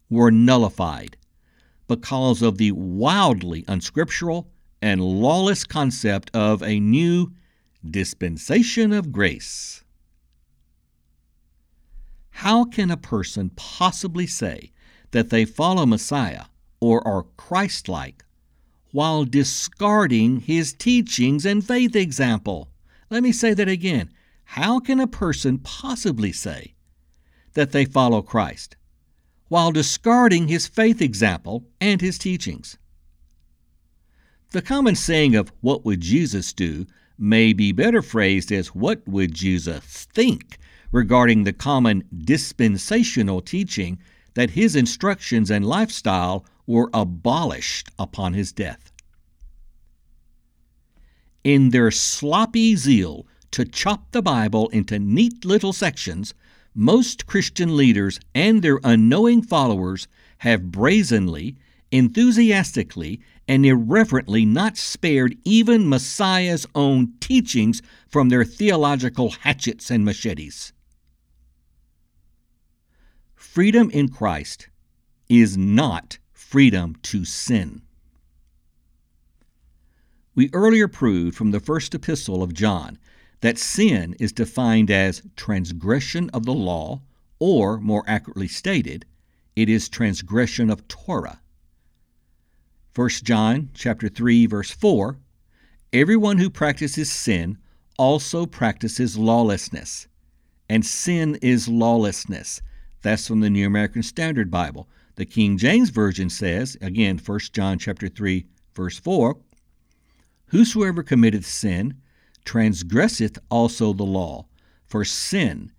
were 0.09 0.31
nullified 0.31 1.17
because 1.88 2.41
of 2.41 2.57
the 2.57 2.71
wildly 2.71 3.63
unscriptural 3.67 4.49
and 4.81 5.01
lawless 5.01 5.63
concept 5.63 6.29
of 6.33 6.62
a 6.62 6.79
new 6.79 7.31
dispensation 7.89 8.91
of 8.91 9.12
grace. 9.12 9.83
How 12.38 12.65
can 12.65 12.91
a 12.91 12.98
person 12.98 13.52
possibly 13.56 14.28
say 14.28 14.72
that 15.12 15.30
they 15.30 15.46
follow 15.46 15.86
Messiah 15.86 16.46
or 16.80 17.06
are 17.08 17.24
Christ 17.38 17.88
like 17.88 18.26
while 18.91 19.24
discarding 19.24 20.41
his 20.41 20.74
teachings 20.74 21.46
and 21.46 21.65
faith 21.65 21.96
example? 21.96 22.69
Let 23.10 23.24
me 23.24 23.32
say 23.32 23.54
that 23.54 23.69
again. 23.69 24.10
How 24.43 24.80
can 24.80 25.00
a 25.00 25.08
person 25.08 25.60
possibly 25.60 26.32
say 26.32 26.74
that 27.54 27.72
they 27.72 27.86
follow 27.86 28.22
Christ 28.22 28.76
while 29.48 29.72
discarding 29.72 30.48
his 30.48 30.67
faith 30.67 31.02
example 31.02 31.65
and 31.80 32.02
his 32.02 32.17
teachings? 32.17 32.78
The 34.50 34.62
common 34.62 34.96
saying 34.96 35.36
of 35.36 35.52
what 35.62 35.86
would 35.86 36.02
Jesus 36.02 36.52
do 36.52 36.88
may 37.17 37.54
be 37.54 37.72
better 37.72 38.02
phrased 38.02 38.52
as 38.52 38.76
what 38.76 39.08
would 39.08 39.34
Jesus 39.34 40.08
think 40.13 40.58
regarding 40.93 41.43
the 41.43 41.51
common 41.51 42.03
dispensational 42.15 43.41
teaching 43.41 43.99
that 44.36 44.51
his 44.51 44.75
instructions 44.75 45.49
and 45.49 45.65
lifestyle 45.65 46.45
were 46.67 46.89
abolished 46.93 47.89
upon 47.97 48.34
his 48.34 48.53
death. 48.53 48.91
In 51.43 51.71
their 51.71 51.91
sloppy 51.91 52.75
zeal 52.75 53.27
to 53.51 53.65
chop 53.65 54.12
the 54.12 54.21
Bible 54.21 54.69
into 54.69 54.99
neat 54.99 55.43
little 55.43 55.73
sections, 55.73 56.34
most 56.75 57.25
Christian 57.27 57.75
leaders 57.75 58.19
and 58.34 58.62
their 58.62 58.79
unknowing 58.84 59.41
followers 59.41 60.08
have 60.39 60.71
brazenly, 60.71 61.58
enthusiastically, 61.91 63.19
and 63.47 63.65
irreverently 63.65 64.45
not 64.45 64.77
spared 64.77 65.36
even 65.43 65.89
Messiah's 65.89 66.65
own 66.75 67.13
teachings 67.19 67.82
from 68.08 68.29
their 68.29 68.45
theological 68.45 69.32
hatchets 69.32 69.91
and 69.91 70.06
machetes. 70.06 70.71
Freedom 73.53 73.91
in 73.91 74.09
Christ 74.09 74.69
is 75.29 75.55
not 75.55 76.17
freedom 76.31 76.95
to 77.03 77.23
sin. 77.23 77.83
We 80.33 80.49
earlier 80.53 80.87
proved 80.87 81.37
from 81.37 81.51
the 81.51 81.59
first 81.59 81.93
epistle 81.93 82.41
of 82.41 82.55
John 82.55 82.97
that 83.41 83.59
sin 83.59 84.15
is 84.19 84.31
defined 84.31 84.89
as 84.89 85.21
transgression 85.35 86.31
of 86.31 86.45
the 86.47 86.53
law, 86.55 87.03
or 87.37 87.79
more 87.79 88.03
accurately 88.07 88.47
stated, 88.47 89.05
it 89.55 89.69
is 89.69 89.87
transgression 89.87 90.71
of 90.71 90.87
Torah. 90.87 91.39
1 92.95 93.09
John 93.21 93.69
chapter 93.75 94.09
3 94.09 94.47
verse 94.47 94.71
4 94.71 95.19
Everyone 95.93 96.39
who 96.39 96.49
practices 96.49 97.11
sin 97.11 97.59
also 97.99 98.47
practices 98.47 99.15
lawlessness. 99.15 100.07
And 100.67 100.83
sin 100.83 101.37
is 101.43 101.67
lawlessness. 101.67 102.59
That's 103.03 103.27
from 103.27 103.41
the 103.41 103.49
New 103.49 103.67
American 103.67 104.01
Standard 104.01 104.49
Bible. 104.49 104.87
The 105.15 105.25
King 105.25 105.57
James 105.57 105.89
Version 105.89 106.29
says, 106.29 106.77
again 106.81 107.19
1 107.23 107.39
John 107.51 107.77
chapter 107.77 108.07
3 108.07 108.45
verse 108.73 108.97
4, 108.97 109.37
Whosoever 110.47 111.03
committeth 111.03 111.45
sin 111.45 112.01
transgresseth 112.45 113.37
also 113.49 113.93
the 113.93 114.03
law, 114.03 114.45
for 114.85 115.03
sin 115.03 115.71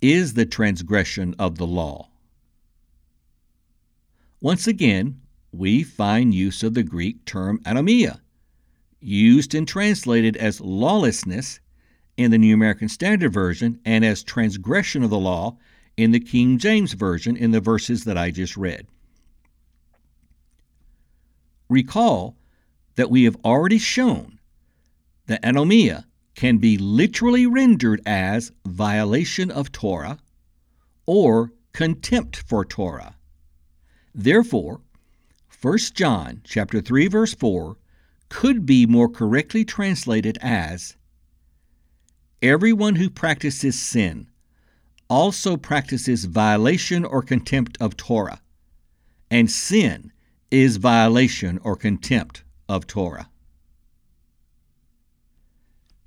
is 0.00 0.34
the 0.34 0.44
transgression 0.44 1.34
of 1.38 1.56
the 1.56 1.66
law. 1.66 2.08
Once 4.40 4.66
again, 4.66 5.20
we 5.52 5.84
find 5.84 6.34
use 6.34 6.62
of 6.62 6.74
the 6.74 6.82
Greek 6.82 7.24
term 7.24 7.60
anomia, 7.60 8.20
used 9.00 9.54
and 9.54 9.68
translated 9.68 10.36
as 10.36 10.60
lawlessness 10.60 11.60
in 12.16 12.32
the 12.32 12.38
New 12.38 12.54
American 12.54 12.88
Standard 12.88 13.32
Version 13.32 13.78
and 13.84 14.04
as 14.04 14.24
transgression 14.24 15.04
of 15.04 15.10
the 15.10 15.18
law 15.18 15.56
in 15.96 16.10
the 16.10 16.20
King 16.20 16.58
James 16.58 16.92
Version 16.94 17.36
in 17.36 17.50
the 17.50 17.60
verses 17.60 18.04
that 18.04 18.16
I 18.16 18.30
just 18.30 18.56
read. 18.56 18.86
Recall 21.68 22.36
that 22.96 23.10
we 23.10 23.24
have 23.24 23.36
already 23.44 23.78
shown 23.78 24.38
that 25.26 25.42
anomia 25.42 26.04
can 26.34 26.58
be 26.58 26.78
literally 26.78 27.46
rendered 27.46 28.00
as 28.06 28.52
violation 28.66 29.50
of 29.50 29.72
Torah 29.72 30.18
or 31.06 31.52
contempt 31.72 32.36
for 32.36 32.64
Torah. 32.64 33.16
Therefore, 34.14 34.80
1 35.60 35.78
John 35.94 36.40
chapter 36.44 36.80
3 36.80 37.08
verse 37.08 37.34
4 37.34 37.76
could 38.28 38.66
be 38.66 38.86
more 38.86 39.08
correctly 39.08 39.64
translated 39.64 40.38
as 40.40 40.96
everyone 42.40 42.96
who 42.96 43.08
practices 43.08 43.80
sin 43.80 44.26
also 45.12 45.58
practices 45.58 46.24
violation 46.24 47.04
or 47.04 47.20
contempt 47.20 47.76
of 47.82 47.98
Torah, 47.98 48.40
and 49.30 49.50
sin 49.50 50.10
is 50.50 50.78
violation 50.78 51.58
or 51.62 51.76
contempt 51.76 52.44
of 52.66 52.86
Torah. 52.86 53.28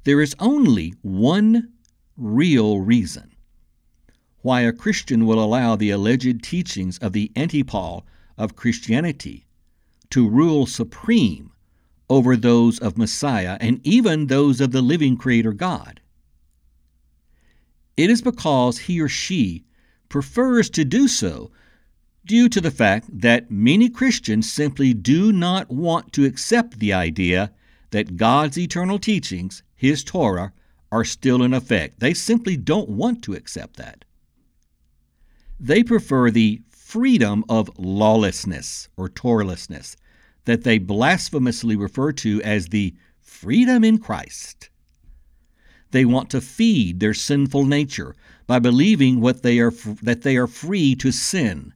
There 0.05 0.21
is 0.21 0.35
only 0.39 0.95
one 1.03 1.71
real 2.17 2.79
reason 2.79 3.35
why 4.41 4.61
a 4.61 4.73
Christian 4.73 5.27
will 5.27 5.43
allow 5.43 5.75
the 5.75 5.91
alleged 5.91 6.43
teachings 6.43 6.97
of 6.97 7.13
the 7.13 7.31
anti-Paul 7.35 8.07
of 8.39 8.55
Christianity 8.55 9.45
to 10.09 10.27
rule 10.27 10.65
supreme 10.65 11.51
over 12.09 12.35
those 12.35 12.79
of 12.79 12.97
Messiah 12.97 13.57
and 13.61 13.79
even 13.85 14.27
those 14.27 14.59
of 14.61 14.71
the 14.71 14.81
living 14.81 15.15
Creator 15.15 15.53
God. 15.53 16.01
It 17.97 18.09
is 18.09 18.21
because 18.21 18.77
he 18.79 19.01
or 19.01 19.07
she 19.07 19.65
prefers 20.09 20.69
to 20.71 20.83
do 20.85 21.07
so 21.07 21.51
due 22.25 22.49
to 22.49 22.59
the 22.59 22.71
fact 22.71 23.07
that 23.21 23.51
many 23.51 23.89
Christians 23.89 24.51
simply 24.51 24.93
do 24.93 25.31
not 25.31 25.69
want 25.69 26.11
to 26.13 26.25
accept 26.25 26.79
the 26.79 26.93
idea 26.93 27.51
that 27.91 28.17
God's 28.17 28.57
eternal 28.57 28.99
teachings, 28.99 29.63
His 29.75 30.03
Torah, 30.03 30.51
are 30.91 31.05
still 31.05 31.43
in 31.43 31.53
effect. 31.53 31.99
They 31.99 32.13
simply 32.13 32.57
don't 32.57 32.89
want 32.89 33.21
to 33.23 33.33
accept 33.33 33.77
that. 33.77 34.05
They 35.59 35.83
prefer 35.83 36.31
the 36.31 36.61
freedom 36.69 37.45
of 37.47 37.69
lawlessness 37.77 38.89
or 38.97 39.09
Torahlessness 39.09 39.95
that 40.45 40.63
they 40.63 40.77
blasphemously 40.77 41.75
refer 41.75 42.11
to 42.11 42.41
as 42.43 42.67
the 42.67 42.95
freedom 43.19 43.83
in 43.83 43.97
Christ. 43.97 44.69
They 45.95 46.03
want 46.03 46.29
to 46.31 46.41
feed 46.41 46.99
their 46.99 47.13
sinful 47.13 47.63
nature 47.63 48.17
by 48.47 48.59
believing 48.59 49.21
what 49.21 49.43
they 49.43 49.59
are 49.59 49.71
that 50.01 50.23
they 50.23 50.35
are 50.35 50.45
free 50.45 50.93
to 50.95 51.09
sin. 51.09 51.73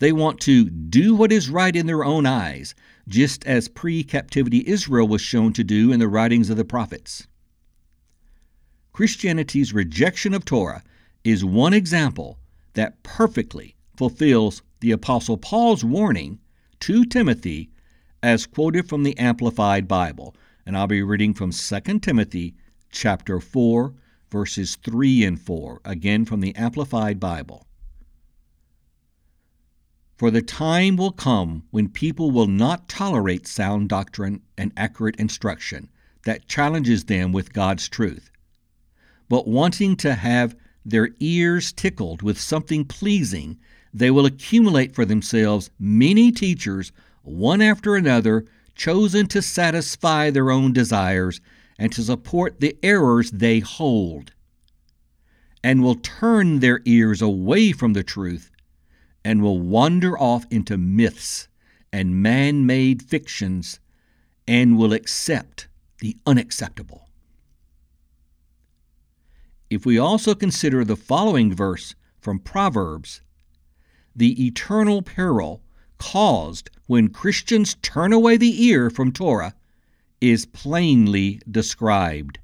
They 0.00 0.12
want 0.12 0.38
to 0.40 0.68
do 0.68 1.14
what 1.14 1.32
is 1.32 1.48
right 1.48 1.74
in 1.74 1.86
their 1.86 2.04
own 2.04 2.26
eyes, 2.26 2.74
just 3.08 3.42
as 3.46 3.68
pre-captivity 3.68 4.68
Israel 4.68 5.08
was 5.08 5.22
shown 5.22 5.54
to 5.54 5.64
do 5.64 5.92
in 5.92 5.98
the 5.98 6.08
writings 6.08 6.50
of 6.50 6.58
the 6.58 6.64
prophets. 6.66 7.26
Christianity's 8.92 9.72
rejection 9.72 10.34
of 10.34 10.44
Torah 10.44 10.82
is 11.24 11.42
one 11.42 11.72
example 11.72 12.38
that 12.74 13.02
perfectly 13.02 13.76
fulfills 13.96 14.60
the 14.80 14.90
Apostle 14.90 15.38
Paul's 15.38 15.82
warning 15.82 16.38
to 16.80 17.06
Timothy 17.06 17.70
as 18.22 18.44
quoted 18.44 18.90
from 18.90 19.04
the 19.04 19.16
Amplified 19.16 19.88
Bible. 19.88 20.36
And 20.66 20.76
I'll 20.76 20.86
be 20.86 21.02
reading 21.02 21.32
from 21.32 21.50
2 21.50 22.00
Timothy 22.00 22.56
chapter 22.94 23.40
4 23.40 23.92
verses 24.30 24.76
3 24.82 25.22
and 25.22 25.40
4, 25.40 25.80
again 25.84 26.24
from 26.24 26.40
the 26.40 26.56
Amplified 26.56 27.20
Bible. 27.20 27.68
For 30.16 30.28
the 30.30 30.42
time 30.42 30.96
will 30.96 31.12
come 31.12 31.62
when 31.70 31.88
people 31.88 32.32
will 32.32 32.48
not 32.48 32.88
tolerate 32.88 33.46
sound 33.46 33.88
doctrine 33.88 34.42
and 34.58 34.72
accurate 34.76 35.14
instruction 35.16 35.88
that 36.24 36.48
challenges 36.48 37.04
them 37.04 37.30
with 37.30 37.52
God's 37.52 37.88
truth, 37.88 38.30
but 39.28 39.46
wanting 39.46 39.94
to 39.98 40.14
have 40.14 40.56
their 40.84 41.10
ears 41.20 41.72
tickled 41.72 42.22
with 42.22 42.40
something 42.40 42.84
pleasing, 42.84 43.58
they 43.92 44.10
will 44.10 44.26
accumulate 44.26 44.96
for 44.96 45.04
themselves 45.04 45.70
many 45.78 46.32
teachers, 46.32 46.90
one 47.22 47.62
after 47.62 47.94
another, 47.94 48.46
chosen 48.74 49.28
to 49.28 49.40
satisfy 49.40 50.30
their 50.30 50.50
own 50.50 50.72
desires 50.72 51.40
and 51.78 51.92
to 51.92 52.02
support 52.02 52.60
the 52.60 52.76
errors 52.82 53.30
they 53.30 53.60
hold, 53.60 54.32
and 55.62 55.82
will 55.82 55.96
turn 55.96 56.60
their 56.60 56.80
ears 56.84 57.22
away 57.22 57.72
from 57.72 57.92
the 57.92 58.04
truth 58.04 58.50
and 59.24 59.42
will 59.42 59.60
wander 59.60 60.18
off 60.18 60.44
into 60.50 60.76
myths 60.76 61.48
and 61.92 62.22
man 62.22 62.66
made 62.66 63.02
fictions 63.02 63.80
and 64.46 64.76
will 64.76 64.92
accept 64.92 65.68
the 66.00 66.16
unacceptable. 66.26 67.08
If 69.70 69.86
we 69.86 69.98
also 69.98 70.34
consider 70.34 70.84
the 70.84 70.96
following 70.96 71.54
verse 71.54 71.94
from 72.20 72.38
Proverbs, 72.38 73.22
the 74.14 74.46
eternal 74.46 75.02
peril 75.02 75.62
caused 75.98 76.70
when 76.86 77.08
Christians 77.08 77.76
turn 77.80 78.12
away 78.12 78.36
the 78.36 78.64
ear 78.64 78.90
from 78.90 79.10
Torah 79.10 79.54
is 80.30 80.46
plainly 80.46 81.38
described. 81.50 82.38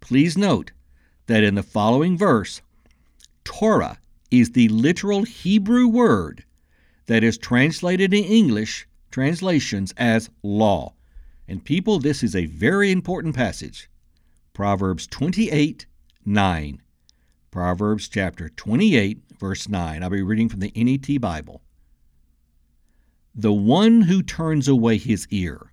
Please 0.00 0.38
note 0.38 0.72
that 1.26 1.44
in 1.44 1.54
the 1.54 1.62
following 1.62 2.16
verse, 2.16 2.62
Torah 3.44 3.98
is 4.30 4.52
the 4.52 4.68
literal 4.68 5.24
Hebrew 5.24 5.86
word 5.86 6.44
that 7.06 7.22
is 7.22 7.36
translated 7.36 8.14
in 8.14 8.24
English 8.24 8.86
translations 9.10 9.92
as 9.98 10.30
law. 10.42 10.94
And 11.46 11.62
people, 11.62 11.98
this 11.98 12.22
is 12.22 12.34
a 12.34 12.46
very 12.46 12.90
important 12.90 13.34
passage. 13.34 13.90
Proverbs 14.54 15.06
28 15.06 15.84
9. 16.24 16.82
Proverbs 17.50 18.08
chapter 18.08 18.48
28, 18.48 19.20
verse 19.38 19.68
9. 19.68 20.02
I'll 20.02 20.08
be 20.08 20.22
reading 20.22 20.48
from 20.48 20.60
the 20.60 20.72
NET 20.74 21.20
Bible. 21.20 21.60
The 23.34 23.52
one 23.52 24.02
who 24.02 24.22
turns 24.22 24.68
away 24.68 24.96
his 24.96 25.26
ear 25.30 25.71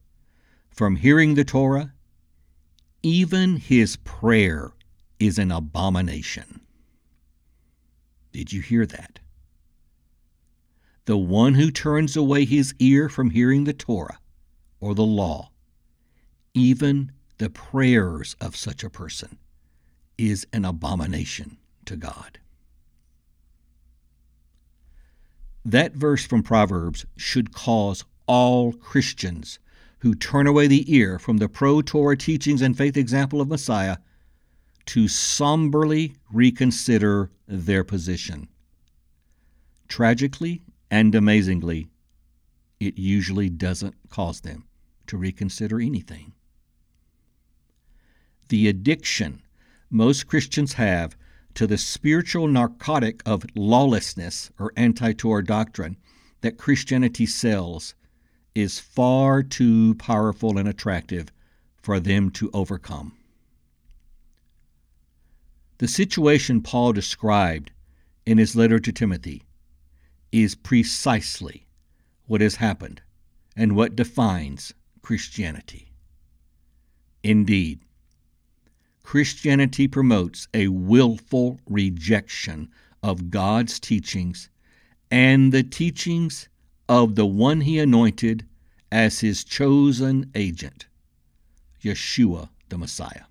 from 0.69 0.97
hearing 0.97 1.35
the 1.35 1.43
Torah, 1.43 1.93
even 3.03 3.57
his 3.57 3.95
prayer 3.97 4.71
is 5.19 5.37
an 5.37 5.51
abomination. 5.51 6.61
Did 8.31 8.53
you 8.53 8.61
hear 8.61 8.85
that? 8.85 9.19
the 11.09 11.17
one 11.17 11.55
who 11.55 11.71
turns 11.71 12.15
away 12.15 12.45
his 12.45 12.75
ear 12.77 13.09
from 13.09 13.31
hearing 13.31 13.63
the 13.63 13.73
Torah 13.73 14.19
or 14.79 14.93
the 14.93 15.01
law, 15.01 15.49
even 16.53 17.11
the 17.39 17.49
prayers 17.49 18.35
of 18.39 18.55
such 18.55 18.83
a 18.83 18.91
person, 18.91 19.39
is 20.19 20.45
an 20.53 20.65
abomination 20.65 21.57
to 21.85 21.95
God. 21.95 22.37
That 25.65 25.93
verse 25.93 26.27
from 26.27 26.43
Proverbs 26.43 27.07
should 27.17 27.55
cause 27.55 28.05
all 28.27 28.71
Christians 28.71 29.57
who 29.99 30.15
turn 30.15 30.47
away 30.47 30.67
the 30.67 30.93
ear 30.93 31.19
from 31.19 31.37
the 31.37 31.49
pro 31.49 31.81
Torah 31.81 32.17
teachings 32.17 32.61
and 32.61 32.77
faith 32.77 32.97
example 32.97 33.41
of 33.41 33.47
Messiah 33.47 33.97
to 34.85 35.07
somberly 35.07 36.15
reconsider 36.31 37.31
their 37.47 37.83
position. 37.83 38.47
Tragically 39.87 40.61
and 40.89 41.13
amazingly, 41.13 41.87
it 42.79 42.97
usually 42.97 43.49
doesn't 43.49 43.95
cause 44.09 44.41
them 44.41 44.65
to 45.07 45.17
reconsider 45.17 45.79
anything. 45.79 46.33
The 48.47 48.67
addiction 48.67 49.41
most 49.89 50.27
Christians 50.27 50.73
have 50.73 51.15
to 51.55 51.67
the 51.67 51.77
spiritual 51.77 52.47
narcotic 52.47 53.21
of 53.25 53.45
lawlessness 53.55 54.51
or 54.57 54.71
anti 54.77 55.13
Torah 55.13 55.43
doctrine 55.43 55.97
that 56.41 56.57
Christianity 56.57 57.25
sells 57.25 57.95
is 58.55 58.79
far 58.79 59.43
too 59.43 59.95
powerful 59.95 60.57
and 60.57 60.67
attractive 60.67 61.31
for 61.81 61.99
them 61.99 62.29
to 62.31 62.49
overcome. 62.53 63.13
The 65.77 65.87
situation 65.87 66.61
Paul 66.61 66.93
described 66.93 67.71
in 68.25 68.37
his 68.37 68.55
letter 68.55 68.79
to 68.79 68.91
Timothy 68.91 69.43
is 70.31 70.53
precisely 70.55 71.67
what 72.27 72.41
has 72.41 72.55
happened 72.55 73.01
and 73.55 73.75
what 73.75 73.95
defines 73.95 74.73
Christianity. 75.01 75.91
Indeed, 77.23 77.79
Christianity 79.03 79.87
promotes 79.87 80.47
a 80.53 80.67
willful 80.67 81.59
rejection 81.67 82.69
of 83.01 83.31
God's 83.31 83.79
teachings 83.79 84.49
and 85.09 85.51
the 85.51 85.63
teachings 85.63 86.47
of 86.89 87.15
the 87.15 87.25
one 87.25 87.61
he 87.61 87.79
anointed 87.79 88.45
as 88.91 89.21
his 89.21 89.45
chosen 89.45 90.29
agent, 90.35 90.87
Yeshua 91.81 92.49
the 92.67 92.77
Messiah. 92.77 93.23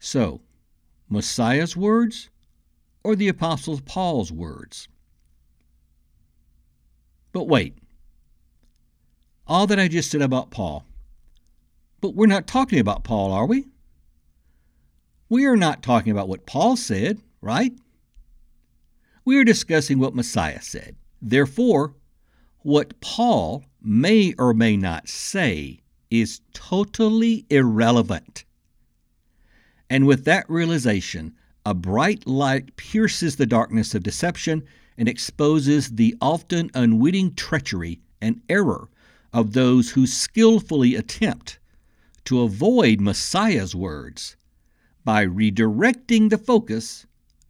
So, 0.00 0.40
Messiah's 1.08 1.76
words 1.76 2.28
or 3.04 3.14
the 3.14 3.28
Apostle 3.28 3.80
Paul's 3.84 4.32
words? 4.32 4.88
But 7.32 7.44
wait. 7.44 7.78
All 9.46 9.68
that 9.68 9.78
I 9.78 9.86
just 9.86 10.10
said 10.10 10.22
about 10.22 10.50
Paul 10.50 10.84
but 12.00 12.14
we're 12.14 12.26
not 12.26 12.46
talking 12.46 12.78
about 12.78 13.04
Paul, 13.04 13.32
are 13.32 13.46
we? 13.46 13.66
We 15.28 15.46
are 15.46 15.56
not 15.56 15.82
talking 15.82 16.12
about 16.12 16.28
what 16.28 16.46
Paul 16.46 16.76
said, 16.76 17.20
right? 17.40 17.72
We 19.26 19.38
are 19.38 19.44
discussing 19.44 19.98
what 19.98 20.14
Messiah 20.14 20.62
said. 20.62 20.94
Therefore, 21.20 21.96
what 22.60 23.00
Paul 23.00 23.64
may 23.82 24.32
or 24.38 24.54
may 24.54 24.76
not 24.76 25.08
say 25.08 25.80
is 26.12 26.42
totally 26.52 27.44
irrelevant. 27.50 28.44
And 29.90 30.06
with 30.06 30.24
that 30.26 30.48
realization, 30.48 31.34
a 31.64 31.74
bright 31.74 32.24
light 32.28 32.76
pierces 32.76 33.34
the 33.34 33.46
darkness 33.46 33.96
of 33.96 34.04
deception 34.04 34.62
and 34.96 35.08
exposes 35.08 35.88
the 35.88 36.14
often 36.20 36.70
unwitting 36.72 37.34
treachery 37.34 37.98
and 38.20 38.40
error 38.48 38.88
of 39.32 39.54
those 39.54 39.90
who 39.90 40.06
skillfully 40.06 40.94
attempt 40.94 41.58
to 42.26 42.42
avoid 42.42 43.00
Messiah's 43.00 43.74
words 43.74 44.36
by 45.04 45.26
redirecting 45.26 46.30
the 46.30 46.38
focus 46.38 47.06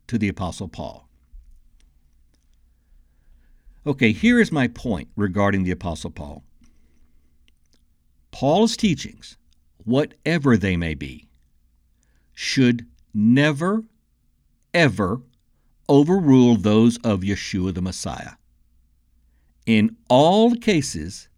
to 0.07 0.17
the 0.17 0.29
Apostle 0.29 0.69
Paul. 0.69 1.06
Okay, 3.87 4.11
here 4.11 4.41
is 4.41 4.51
my 4.51 4.67
point 4.67 5.09
regarding 5.15 5.63
the 5.63 5.71
Apostle 5.71 6.11
Paul. 6.11 6.43
Paul's 8.33 8.77
teachings, 8.77 9.37
whatever 9.85 10.57
they 10.57 10.77
may 10.77 10.95
be, 10.95 11.29
should 12.35 12.87
never, 13.15 13.85
ever 14.75 15.23
overrule 15.89 16.57
those 16.57 16.97
of 16.99 17.21
Yeshua 17.21 17.73
the 17.73 17.81
Messiah. 17.81 18.33
In 19.67 19.97
all 20.09 20.57
cases, 20.57 21.29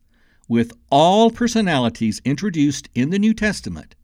with 0.49 0.73
all 0.91 1.31
personalities 1.31 2.23
introduced 2.25 2.89
in 2.95 3.11
the 3.11 3.19
New 3.19 3.35
Testament, 3.35 3.95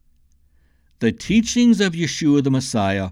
the 0.99 1.11
teachings 1.11 1.81
of 1.81 1.93
Yeshua 1.93 2.43
the 2.43 2.51
Messiah 2.51 3.09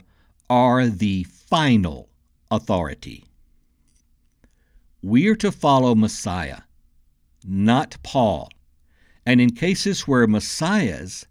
are 0.47 0.85
the 0.85 1.23
final 1.23 2.07
authority. 2.51 3.25
We 5.05 5.27
are 5.27 5.35
to 5.35 5.51
follow 5.51 5.95
Messiah, 5.95 6.61
not 7.43 7.97
Paul. 8.03 8.49
And 9.25 9.41
in 9.41 9.49
cases 9.49 10.07
where 10.07 10.25
Messiah's 10.27 11.27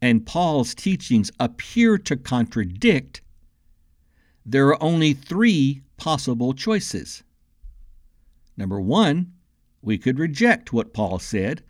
and 0.00 0.24
Paul's 0.24 0.76
teachings 0.76 1.32
appear 1.40 1.98
to 1.98 2.16
contradict, 2.16 3.22
there 4.44 4.68
are 4.68 4.80
only 4.80 5.12
three 5.12 5.82
possible 5.96 6.52
choices. 6.52 7.24
Number 8.56 8.80
one, 8.80 9.32
we 9.82 9.98
could 9.98 10.20
reject 10.20 10.72
what 10.72 10.94
Paul 10.94 11.18
said 11.18 11.64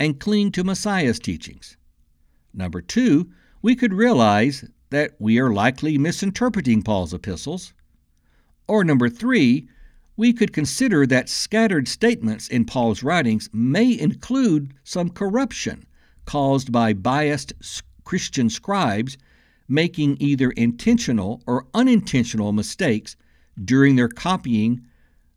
and 0.00 0.18
cling 0.18 0.52
to 0.52 0.64
Messiah's 0.64 1.18
teachings. 1.18 1.76
Number 2.54 2.80
two, 2.80 3.30
we 3.60 3.76
could 3.76 3.92
realize 3.92 4.64
that 4.88 5.16
we 5.18 5.38
are 5.38 5.52
likely 5.52 5.98
misinterpreting 5.98 6.82
Paul's 6.82 7.12
epistles. 7.12 7.74
Or 8.66 8.84
number 8.84 9.10
three, 9.10 9.68
we 10.18 10.32
could 10.32 10.52
consider 10.52 11.06
that 11.06 11.28
scattered 11.28 11.86
statements 11.86 12.48
in 12.48 12.64
Paul's 12.64 13.04
writings 13.04 13.48
may 13.52 13.96
include 13.96 14.74
some 14.82 15.08
corruption 15.08 15.86
caused 16.26 16.72
by 16.72 16.92
biased 16.92 17.52
Christian 18.02 18.50
scribes 18.50 19.16
making 19.68 20.16
either 20.18 20.50
intentional 20.50 21.40
or 21.46 21.68
unintentional 21.72 22.52
mistakes 22.52 23.14
during 23.64 23.94
their 23.94 24.08
copying 24.08 24.84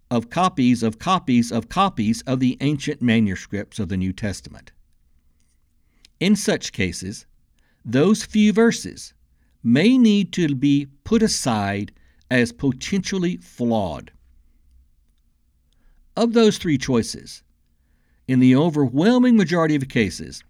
of 0.10 0.32
copies 0.32 0.82
of 0.82 0.98
copies 0.98 1.52
of 1.52 1.70
copies 1.70 2.24
of 2.24 2.40
the 2.40 2.58
ancient 2.62 3.04
manuscripts 3.04 3.78
of 3.78 3.88
the 3.88 3.98
New 3.98 4.12
Testament. 4.12 4.72
In 6.20 6.36
such 6.36 6.72
cases, 6.72 7.28
those 7.86 8.24
few 8.24 8.52
verses 8.52 9.14
may 9.64 9.96
need 9.96 10.34
to 10.34 10.56
be 10.56 10.88
put 11.04 11.22
aside 11.22 11.92
as 12.32 12.52
potentially 12.52 13.38
flawed. 13.38 14.12
Of 16.22 16.34
those 16.34 16.60
three 16.60 16.78
choices, 16.78 17.42
in 18.28 18.38
the 18.38 18.56
overwhelming 18.56 19.36
majority 19.36 19.76
of 19.76 19.90
cases, 19.90 20.44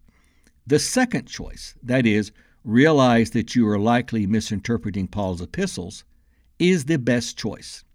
the 0.68 0.80
second 0.80 1.30
choice, 1.30 1.76
that 1.82 2.06
is, 2.06 2.34
realize 2.66 3.30
that 3.30 3.56
you 3.56 3.66
are 3.70 3.80
likely 3.80 4.28
misinterpreting 4.28 5.08
Paul's 5.08 5.40
epistles, 5.40 6.04
is 6.60 6.84
the 6.84 6.98
best 6.98 7.38
choice. 7.38 7.86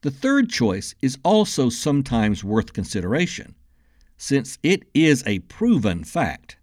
The 0.00 0.10
third 0.10 0.48
choice 0.48 0.94
is 1.02 1.18
also 1.24 1.68
sometimes 1.68 2.42
worth 2.42 2.72
consideration, 2.72 3.54
since 4.16 4.56
it 4.62 4.84
is 4.94 5.22
a 5.26 5.40
proven 5.40 6.04
fact 6.04 6.56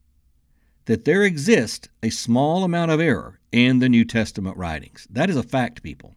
that 0.85 1.05
there 1.05 1.21
exists 1.21 1.87
a 2.01 2.09
small 2.09 2.63
amount 2.63 2.89
of 2.89 2.99
error 2.99 3.39
in 3.51 3.77
the 3.77 3.89
New 3.89 4.05
Testament 4.05 4.57
writings. 4.57 5.07
That 5.11 5.29
is 5.29 5.37
a 5.37 5.43
fact, 5.43 5.83
people. 5.83 6.15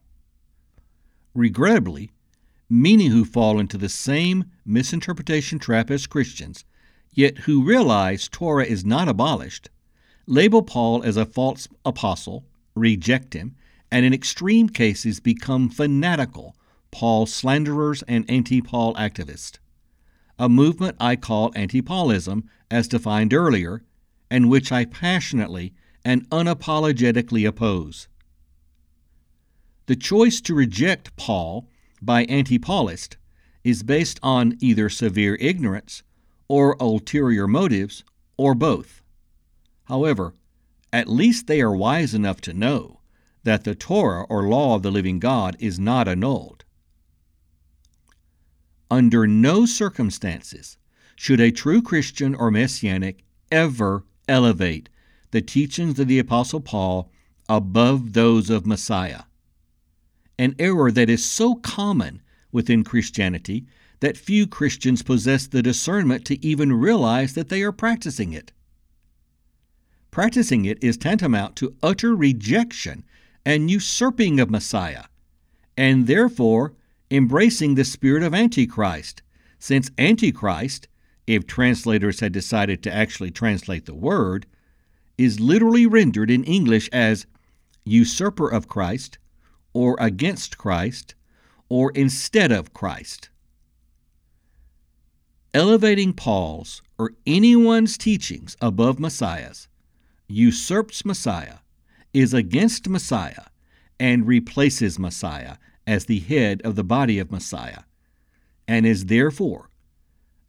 Regrettably, 1.35 2.11
many 2.69 3.07
who 3.07 3.25
fall 3.25 3.59
into 3.59 3.77
the 3.77 3.89
same 3.89 4.45
misinterpretation 4.65 5.59
trap 5.59 5.91
as 5.91 6.07
Christians, 6.07 6.65
yet 7.13 7.39
who 7.39 7.65
realize 7.65 8.29
Torah 8.29 8.65
is 8.65 8.85
not 8.85 9.09
abolished, 9.09 9.69
label 10.27 10.63
Paul 10.63 11.03
as 11.03 11.17
a 11.17 11.27
false 11.27 11.69
apostle, 11.85 12.47
reject 12.75 13.35
him, 13.35 13.55
and 13.91 14.05
in 14.05 14.15
extreme 14.15 14.69
cases 14.69 15.21
become 15.21 15.69
fanatical 15.69 16.57
Paul 16.91 17.27
slanderers 17.27 18.03
and 18.03 18.25
anti 18.31 18.61
Paul 18.61 18.95
activists, 18.95 19.59
a 20.39 20.49
movement 20.49 20.97
I 21.01 21.17
call 21.17 21.53
anti 21.55 21.83
Paulism, 21.83 22.45
as 22.71 22.89
defined 22.89 23.35
earlier, 23.35 23.83
and 24.31 24.49
which 24.49 24.73
I 24.73 24.85
passionately 24.85 25.75
and 26.05 26.29
unapologetically 26.31 27.47
oppose. 27.47 28.09
The 29.87 29.97
choice 29.97 30.41
to 30.43 30.55
reject 30.55 31.15
Paul 31.17 31.69
by 32.05 32.25
anti 32.25 32.59
Paulist 32.59 33.17
is 33.63 33.83
based 33.83 34.21
on 34.23 34.57
either 34.61 34.89
severe 34.89 35.37
ignorance 35.41 36.03
or 36.49 36.77
ulterior 36.79 37.47
motives, 37.49 38.05
or 38.37 38.55
both. 38.55 39.03
However, 39.85 40.35
at 40.93 41.09
least 41.09 41.47
they 41.47 41.61
are 41.61 41.75
wise 41.75 42.15
enough 42.15 42.41
to 42.43 42.53
know 42.53 43.01
that 43.45 43.65
the 43.65 43.75
Torah 43.75 44.25
or 44.25 44.45
law 44.45 44.75
of 44.77 44.83
the 44.83 44.91
living 44.91 45.19
God 45.19 45.57
is 45.59 45.79
not 45.79 46.09
annulled. 46.09 46.65
Under 48.91 49.27
no 49.27 49.67
circumstances 49.67 50.77
should 51.17 51.41
a 51.41 51.51
true 51.51 51.83
Christian 51.83 52.35
or 52.35 52.51
Messianic 52.51 53.25
ever 53.51 54.05
elevate 54.29 54.89
the 55.31 55.43
teachings 55.43 55.99
of 55.99 56.09
the 56.09 56.19
Apostle 56.19 56.61
Paul 56.61 57.11
above 57.49 58.13
those 58.13 58.51
of 58.51 58.67
Messiah. 58.67 59.23
An 60.39 60.55
error 60.59 60.91
that 60.91 61.09
is 61.09 61.25
so 61.25 61.55
common 61.55 62.23
within 62.51 62.85
Christianity 62.85 63.67
that 64.01 64.17
few 64.17 64.47
Christians 64.47 65.03
possess 65.03 65.47
the 65.47 65.63
discernment 65.63 66.25
to 66.27 66.45
even 66.45 66.73
realize 66.73 67.35
that 67.35 67.49
they 67.49 67.63
are 67.63 67.73
practicing 67.73 68.33
it. 68.33 68.53
Practicing 70.11 70.65
it 70.65 70.83
is 70.83 70.97
tantamount 70.97 71.57
to 71.57 71.75
utter 71.83 72.15
rejection 72.15 73.05
and 73.47 73.71
usurping 73.71 74.41
of 74.41 74.51
Messiah, 74.51 75.05
and 75.77 76.07
therefore 76.07 76.75
embracing 77.11 77.75
the 77.75 77.85
spirit 77.85 78.23
of 78.23 78.35
Antichrist, 78.35 79.23
since 79.59 79.91
Antichrist, 79.99 80.89
if 81.27 81.47
translators 81.47 82.21
had 82.21 82.33
decided 82.33 82.83
to 82.83 82.93
actually 82.93 83.31
translate 83.31 83.87
the 83.87 83.95
word, 83.95 84.47
is 85.17 85.41
literally 85.41 85.87
rendered 85.87 86.31
in 86.31 86.45
English 86.45 86.89
as 86.93 87.27
usurper 87.85 88.49
of 88.49 88.69
Christ, 88.69 89.19
or 89.75 89.97
against 90.01 90.57
Christ, 90.57 91.15
or 91.69 91.91
instead 91.93 92.51
of 92.51 92.73
Christ. 92.73 93.29
Elevating 95.53 96.15
Paul's 96.15 96.83
or 96.99 97.13
anyone's 97.27 97.99
teachings 97.99 98.57
above 98.63 98.99
Messiah's 98.99 99.69
usurps 100.29 101.05
Messiah, 101.05 101.59
is 102.13 102.33
against 102.33 102.89
Messiah, 102.89 103.45
and 103.99 104.27
replaces 104.27 104.99
Messiah 104.99 105.57
as 105.87 106.07
the 106.07 106.21
head 106.21 106.63
of 106.63 106.77
the 106.77 106.85
body 106.85 107.19
of 107.19 107.31
Messiah, 107.31 107.83
and 108.67 108.87
is 108.87 109.07
therefore 109.07 109.69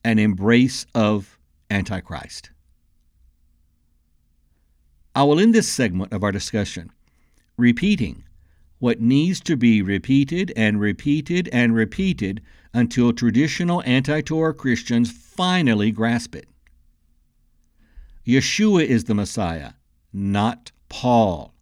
an 0.04 0.20
embrace 0.20 0.86
of 0.96 1.38
Antichrist. 1.70 2.52
I 5.14 5.24
will 5.24 5.40
end 5.40 5.54
this 5.54 5.68
segment 5.68 6.14
of 6.14 6.24
our 6.24 6.32
discussion 6.32 6.92
repeating 7.58 8.24
what 8.80 9.00
needs 9.00 9.40
to 9.40 9.56
be 9.56 9.82
repeated 9.82 10.52
and 10.56 10.80
repeated 10.80 11.50
and 11.52 11.74
repeated 11.74 12.42
until 12.74 13.14
traditional 13.14 13.82
anti 13.86 14.22
Torah 14.22 14.54
Christians 14.54 15.12
finally 15.12 15.92
grasp 15.92 16.36
it. 16.36 16.48
Yeshua 18.26 18.84
is 18.86 19.06
the 19.06 19.14
Messiah, 19.14 19.74
not 20.12 20.72
Paul. 20.90 21.54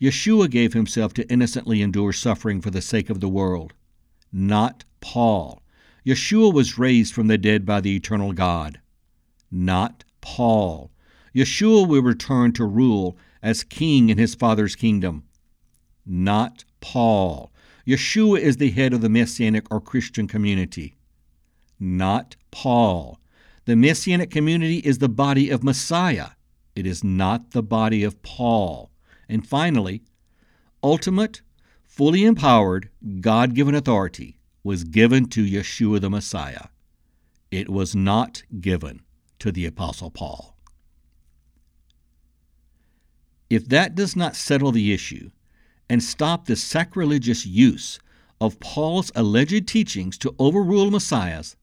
Yeshua 0.00 0.50
gave 0.50 0.74
himself 0.74 1.14
to 1.14 1.28
innocently 1.30 1.80
endure 1.80 2.12
suffering 2.12 2.60
for 2.60 2.70
the 2.70 2.82
sake 2.82 3.08
of 3.08 3.20
the 3.20 3.28
world, 3.28 3.72
not 4.32 4.84
Paul. 5.00 5.62
Yeshua 6.04 6.52
was 6.52 6.78
raised 6.78 7.14
from 7.14 7.28
the 7.28 7.38
dead 7.38 7.64
by 7.64 7.80
the 7.80 7.96
eternal 7.96 8.32
God, 8.32 8.80
not 9.50 10.04
Paul. 10.20 10.90
Yeshua 11.34 11.88
will 11.88 12.02
return 12.02 12.52
to 12.52 12.64
rule 12.64 13.16
as 13.42 13.64
king 13.64 14.10
in 14.10 14.18
his 14.18 14.34
Father's 14.34 14.76
kingdom, 14.76 15.24
not 16.06 16.64
Paul. 16.80 17.52
Yeshua 17.86 18.40
is 18.40 18.56
the 18.56 18.70
head 18.70 18.92
of 18.92 19.00
the 19.00 19.08
Messianic 19.08 19.66
or 19.70 19.80
Christian 19.80 20.26
community, 20.26 20.96
not 21.78 22.36
Paul. 22.50 23.18
The 23.66 23.76
Messianic 23.76 24.30
community 24.30 24.78
is 24.78 24.98
the 24.98 25.08
body 25.08 25.50
of 25.50 25.64
Messiah. 25.64 26.30
It 26.74 26.86
is 26.86 27.04
not 27.04 27.52
the 27.52 27.62
body 27.62 28.04
of 28.04 28.22
Paul. 28.22 28.90
And 29.28 29.46
finally, 29.46 30.02
ultimate, 30.82 31.42
fully 31.84 32.24
empowered, 32.24 32.90
God 33.20 33.54
given 33.54 33.74
authority 33.74 34.38
was 34.62 34.84
given 34.84 35.28
to 35.28 35.44
Yeshua 35.44 36.00
the 36.00 36.10
Messiah. 36.10 36.68
It 37.50 37.68
was 37.68 37.94
not 37.94 38.42
given 38.60 39.02
to 39.38 39.52
the 39.52 39.66
Apostle 39.66 40.10
Paul. 40.10 40.56
If 43.50 43.68
that 43.68 43.94
does 43.94 44.16
not 44.16 44.34
settle 44.34 44.72
the 44.72 44.92
issue 44.92 45.30
and 45.88 46.02
stop 46.02 46.46
the 46.46 46.56
sacrilegious 46.56 47.44
use 47.46 47.98
of 48.40 48.60
Paul's 48.60 49.12
alleged 49.14 49.66
teachings 49.68 50.18
to 50.18 50.34
overrule 50.38 50.90
Messiahs, 50.90 51.56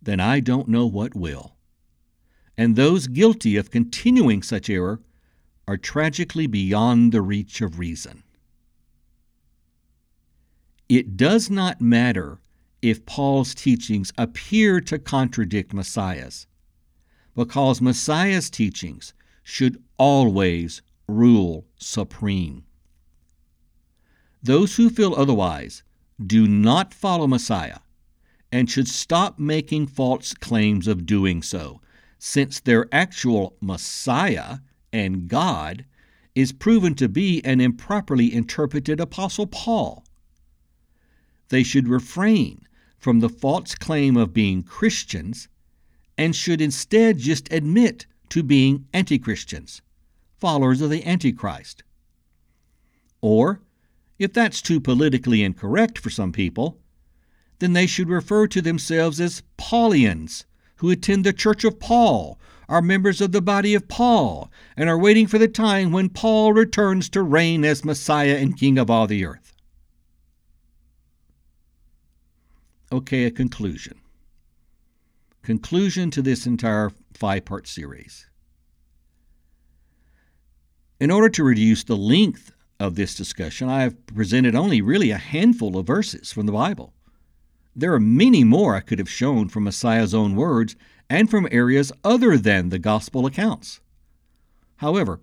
then 0.00 0.20
I 0.20 0.40
don't 0.40 0.68
know 0.68 0.86
what 0.86 1.14
will. 1.14 1.56
And 2.56 2.76
those 2.76 3.06
guilty 3.06 3.56
of 3.56 3.70
continuing 3.70 4.42
such 4.42 4.70
error 4.70 5.00
are 5.66 5.76
tragically 5.76 6.46
beyond 6.46 7.10
the 7.10 7.22
reach 7.22 7.60
of 7.60 7.78
reason. 7.78 8.22
It 10.88 11.16
does 11.16 11.50
not 11.50 11.80
matter 11.80 12.38
if 12.82 13.06
Paul's 13.06 13.54
teachings 13.54 14.12
appear 14.18 14.80
to 14.82 14.98
contradict 14.98 15.72
Messiah's, 15.72 16.46
because 17.34 17.80
Messiah's 17.80 18.50
teachings 18.50 19.14
should 19.42 19.82
always 19.96 20.82
rule 21.08 21.66
supreme. 21.76 22.64
Those 24.44 24.76
who 24.76 24.90
feel 24.90 25.14
otherwise 25.14 25.82
do 26.24 26.46
not 26.46 26.92
follow 26.92 27.26
Messiah 27.26 27.78
and 28.52 28.70
should 28.70 28.88
stop 28.88 29.38
making 29.38 29.86
false 29.86 30.34
claims 30.34 30.86
of 30.86 31.06
doing 31.06 31.42
so, 31.42 31.80
since 32.18 32.60
their 32.60 32.86
actual 32.92 33.56
Messiah 33.62 34.58
and 34.92 35.28
God 35.28 35.86
is 36.34 36.52
proven 36.52 36.94
to 36.96 37.08
be 37.08 37.42
an 37.42 37.58
improperly 37.60 38.32
interpreted 38.32 39.00
Apostle 39.00 39.46
Paul. 39.46 40.04
They 41.48 41.62
should 41.62 41.88
refrain 41.88 42.68
from 42.98 43.20
the 43.20 43.30
false 43.30 43.74
claim 43.74 44.14
of 44.14 44.34
being 44.34 44.62
Christians 44.62 45.48
and 46.18 46.36
should 46.36 46.60
instead 46.60 47.16
just 47.16 47.50
admit 47.50 48.06
to 48.28 48.42
being 48.42 48.86
anti 48.92 49.18
Christians, 49.18 49.80
followers 50.38 50.82
of 50.82 50.90
the 50.90 51.04
Antichrist. 51.06 51.82
Or, 53.22 53.62
if 54.18 54.32
that's 54.32 54.62
too 54.62 54.80
politically 54.80 55.42
incorrect 55.42 55.98
for 55.98 56.10
some 56.10 56.32
people, 56.32 56.78
then 57.58 57.72
they 57.72 57.86
should 57.86 58.08
refer 58.08 58.46
to 58.46 58.60
themselves 58.60 59.20
as 59.20 59.42
Paulians 59.58 60.44
who 60.76 60.90
attend 60.90 61.24
the 61.24 61.32
Church 61.32 61.64
of 61.64 61.80
Paul 61.80 62.38
are 62.68 62.82
members 62.82 63.20
of 63.20 63.32
the 63.32 63.42
body 63.42 63.74
of 63.74 63.88
Paul 63.88 64.50
and 64.76 64.88
are 64.88 64.98
waiting 64.98 65.26
for 65.26 65.38
the 65.38 65.48
time 65.48 65.92
when 65.92 66.08
Paul 66.08 66.52
returns 66.52 67.08
to 67.10 67.22
reign 67.22 67.64
as 67.64 67.84
Messiah 67.84 68.36
and 68.36 68.58
King 68.58 68.78
of 68.78 68.90
all 68.90 69.06
the 69.06 69.24
earth. 69.24 69.52
Okay, 72.92 73.24
a 73.24 73.30
conclusion. 73.30 73.98
Conclusion 75.42 76.10
to 76.10 76.22
this 76.22 76.46
entire 76.46 76.90
five 77.12 77.44
part 77.44 77.66
series. 77.66 78.26
In 81.00 81.10
order 81.10 81.28
to 81.28 81.44
reduce 81.44 81.84
the 81.84 81.96
length 81.96 82.53
of 82.80 82.94
this 82.94 83.14
discussion, 83.14 83.68
I 83.68 83.82
have 83.82 84.06
presented 84.06 84.54
only 84.54 84.80
really 84.80 85.10
a 85.10 85.18
handful 85.18 85.76
of 85.76 85.86
verses 85.86 86.32
from 86.32 86.46
the 86.46 86.52
Bible. 86.52 86.92
There 87.76 87.92
are 87.94 88.00
many 88.00 88.44
more 88.44 88.74
I 88.74 88.80
could 88.80 88.98
have 88.98 89.10
shown 89.10 89.48
from 89.48 89.64
Messiah's 89.64 90.14
own 90.14 90.36
words 90.36 90.76
and 91.10 91.28
from 91.28 91.48
areas 91.50 91.92
other 92.02 92.36
than 92.36 92.68
the 92.68 92.78
gospel 92.78 93.26
accounts. 93.26 93.80
However, 94.76 95.20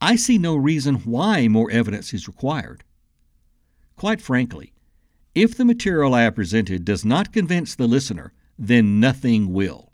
I 0.00 0.16
see 0.16 0.38
no 0.38 0.56
reason 0.56 0.96
why 0.96 1.48
more 1.48 1.70
evidence 1.70 2.12
is 2.12 2.28
required. 2.28 2.84
Quite 3.96 4.20
frankly, 4.20 4.72
if 5.34 5.56
the 5.56 5.64
material 5.64 6.14
I 6.14 6.22
have 6.22 6.34
presented 6.34 6.84
does 6.84 7.04
not 7.04 7.32
convince 7.32 7.74
the 7.74 7.86
listener, 7.86 8.32
then 8.58 9.00
nothing 9.00 9.52
will, 9.52 9.92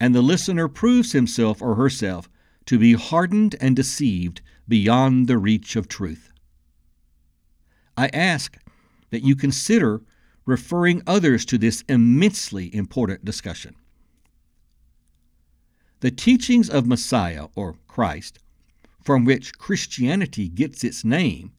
and 0.00 0.14
the 0.14 0.22
listener 0.22 0.68
proves 0.68 1.12
himself 1.12 1.62
or 1.62 1.76
herself 1.76 2.28
to 2.66 2.78
be 2.78 2.94
hardened 2.94 3.56
and 3.60 3.76
deceived 3.76 4.40
beyond 4.68 5.28
the 5.28 5.38
reach 5.38 5.76
of 5.76 5.88
truth. 5.88 6.31
I 7.96 8.08
ask 8.08 8.58
that 9.10 9.22
you 9.22 9.36
consider 9.36 10.00
referring 10.46 11.02
others 11.06 11.44
to 11.46 11.58
this 11.58 11.84
immensely 11.88 12.74
important 12.74 13.24
discussion. 13.24 13.76
The 16.00 16.10
teachings 16.10 16.68
of 16.68 16.86
Messiah, 16.86 17.46
or 17.54 17.76
Christ, 17.86 18.38
from 19.04 19.24
which 19.24 19.58
Christianity 19.58 20.48
gets 20.48 20.82
its 20.82 21.04
name, 21.04 21.52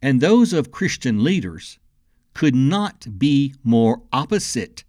and 0.00 0.20
those 0.20 0.52
of 0.52 0.70
Christian 0.70 1.24
leaders 1.24 1.78
could 2.34 2.54
not 2.54 3.18
be 3.18 3.54
more 3.62 4.02
opposite 4.12 4.84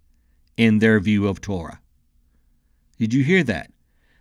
in 0.56 0.78
their 0.78 1.00
view 1.00 1.26
of 1.26 1.40
Torah. 1.40 1.80
Did 2.98 3.12
you 3.12 3.24
hear 3.24 3.42
that? 3.44 3.72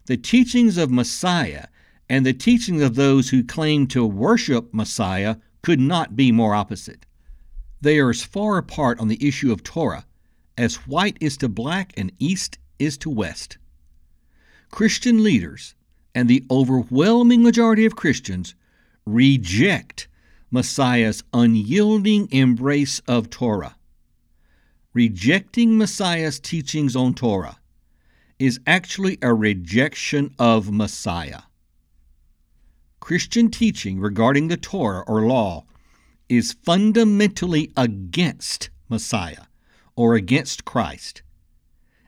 The 0.06 0.18
teachings 0.18 0.78
of 0.78 0.92
Messiah 0.92 1.68
and 2.10 2.26
the 2.26 2.34
teachings 2.34 2.82
of 2.82 2.96
those 2.96 3.30
who 3.30 3.44
claim 3.44 3.88
to 3.88 4.06
worship 4.06 4.74
Messiah 4.74 5.38
could 5.64 5.80
not 5.80 6.16
be 6.16 6.32
more 6.32 6.54
opposite. 6.54 7.06
They 7.82 7.98
are 8.00 8.10
as 8.10 8.22
far 8.22 8.58
apart 8.58 9.00
on 9.00 9.08
the 9.08 9.26
issue 9.26 9.52
of 9.52 9.64
Torah 9.64 10.06
as 10.58 10.88
white 10.88 11.18
is 11.20 11.38
to 11.38 11.50
black 11.50 11.94
and 11.98 12.12
east 12.20 12.60
is 12.78 12.98
to 13.00 13.10
west. 13.10 13.58
Christian 14.70 15.24
leaders 15.24 15.74
and 16.14 16.30
the 16.30 16.44
overwhelming 16.52 17.42
majority 17.42 17.86
of 17.86 17.96
Christians 17.96 18.56
reject 19.06 20.08
Messiah's 20.52 21.24
unyielding 21.34 22.32
embrace 22.32 23.00
of 23.08 23.30
Torah. 23.30 23.76
Rejecting 24.94 25.78
Messiah's 25.78 26.40
teachings 26.40 26.96
on 26.96 27.16
Torah 27.16 27.58
is 28.38 28.60
actually 28.68 29.18
a 29.22 29.34
rejection 29.34 30.34
of 30.38 30.72
Messiah. 30.72 31.42
Christian 33.04 33.52
teaching 33.52 34.00
regarding 34.00 34.48
the 34.48 34.56
Torah 34.56 35.04
or 35.08 35.24
law 35.24 35.66
is 36.30 36.56
fundamentally 36.64 37.70
against 37.76 38.70
Messiah 38.88 39.44
or 39.98 40.16
against 40.16 40.64
Christ 40.64 41.22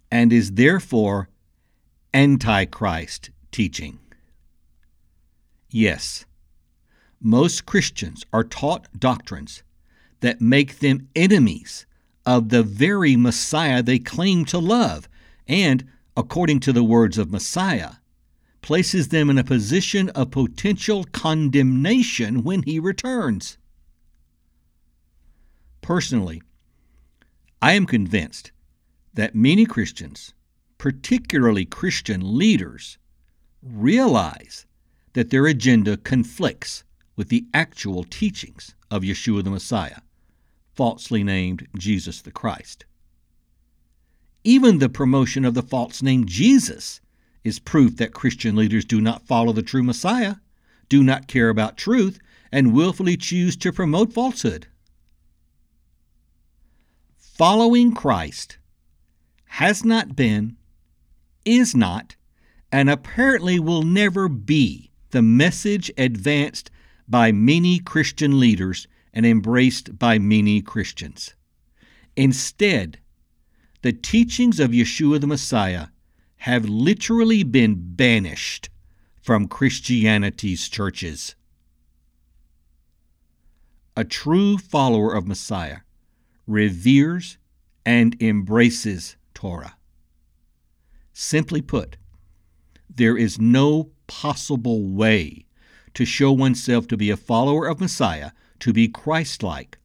and 0.09 0.31
is 0.31 0.53
therefore 0.53 1.27
antichrist 2.13 3.29
teaching. 3.51 3.99
Yes, 5.69 6.23
most 7.19 7.65
Christians 7.65 8.25
are 8.31 8.45
taught 8.45 8.87
doctrines 8.97 9.63
that 10.21 10.39
make 10.39 10.79
them 10.79 11.09
enemies 11.13 11.85
of 12.25 12.47
the 12.47 12.63
very 12.63 13.17
Messiah 13.17 13.83
they 13.83 13.99
claim 13.99 14.45
to 14.45 14.59
love 14.59 15.09
and, 15.45 15.83
according 16.15 16.61
to 16.61 16.71
the 16.71 16.85
words 16.85 17.17
of 17.17 17.31
Messiah, 17.31 17.95
places 18.65 19.09
them 19.09 19.29
in 19.29 19.37
a 19.37 19.43
position 19.43 20.09
of 20.09 20.31
potential 20.31 21.03
condemnation 21.11 22.41
when 22.41 22.63
he 22.63 22.79
returns. 22.79 23.59
Personally, 25.83 26.41
I 27.61 27.73
am 27.73 27.85
convinced 27.85 28.51
that 29.13 29.35
many 29.35 29.67
Christians, 29.67 30.33
particularly 30.79 31.63
Christian 31.65 32.39
leaders, 32.39 32.97
realize 33.61 34.65
that 35.13 35.29
their 35.29 35.45
agenda 35.45 35.95
conflicts 35.95 36.83
with 37.15 37.29
the 37.29 37.45
actual 37.53 38.03
teachings 38.03 38.73
of 38.89 39.03
Yeshua 39.03 39.43
the 39.43 39.51
Messiah, 39.51 39.99
falsely 40.73 41.23
named 41.23 41.67
Jesus 41.77 42.19
the 42.19 42.31
Christ. 42.31 42.85
Even 44.43 44.79
the 44.79 44.89
promotion 44.89 45.45
of 45.45 45.53
the 45.53 45.61
false 45.61 46.01
name 46.01 46.25
Jesus 46.25 46.99
is 47.45 47.59
proof 47.59 47.95
that 47.97 48.11
Christian 48.11 48.55
leaders 48.55 48.83
do 48.83 48.99
not 48.99 49.27
follow 49.27 49.53
the 49.53 49.61
true 49.61 49.83
Messiah, 49.83 50.37
do 50.89 51.03
not 51.03 51.27
care 51.27 51.49
about 51.49 51.77
truth, 51.77 52.19
and 52.51 52.73
willfully 52.73 53.15
choose 53.15 53.55
to 53.57 53.71
promote 53.71 54.11
falsehood. 54.11 54.67
Following 57.17 57.93
Christ 57.93 58.57
has 59.45 59.85
not 59.85 60.15
been, 60.15 60.57
is 61.45 61.75
not, 61.75 62.15
and 62.71 62.89
apparently 62.89 63.59
will 63.59 63.83
never 63.83 64.27
be 64.27 64.89
the 65.11 65.21
message 65.21 65.91
advanced 65.97 66.71
by 67.07 67.31
many 67.31 67.77
Christian 67.77 68.39
leaders 68.39 68.87
and 69.13 69.25
embraced 69.25 69.99
by 69.99 70.17
many 70.17 70.61
Christians. 70.61 71.35
Instead, 72.15 72.99
the 73.83 73.93
teachings 73.93 74.59
of 74.59 74.71
Yeshua 74.71 75.21
the 75.21 75.27
Messiah 75.27 75.87
have 76.45 76.69
literally 76.69 77.41
been 77.41 77.73
banished 77.75 78.69
from 79.19 79.47
Christianity's 79.47 80.69
churches. 80.69 81.33
A 83.97 84.03
true 84.03 84.59
follower 84.59 85.11
of 85.11 85.27
Messiah 85.27 85.77
reveres, 86.45 87.39
and 87.83 88.15
embraces 88.21 89.15
Torah. 89.33 89.75
Simply 91.13 91.63
put, 91.63 91.97
there 92.95 93.17
is 93.17 93.39
no 93.39 93.89
possible 94.05 94.87
way 94.87 95.47
to 95.95 96.05
show 96.05 96.31
oneself 96.31 96.87
to 96.89 96.95
be 96.95 97.09
a 97.09 97.17
follower 97.17 97.65
of 97.65 97.81
Messiah, 97.81 98.29
to 98.59 98.71
be 98.71 98.87
Christ 98.87 99.41
like, 99.41 99.79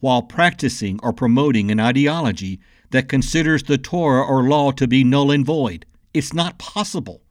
while 0.00 0.22
practicing 0.22 0.98
or 1.02 1.12
promoting 1.12 1.70
an 1.70 1.80
ideology 1.80 2.60
that 2.92 3.10
considers 3.10 3.64
the 3.64 3.76
Torah 3.76 4.24
or 4.24 4.44
law 4.44 4.70
to 4.70 4.88
be 4.88 5.04
null 5.04 5.30
and 5.30 5.44
void. 5.44 5.84
It's 6.14 6.32
not 6.32 6.58
possible. 6.58 7.22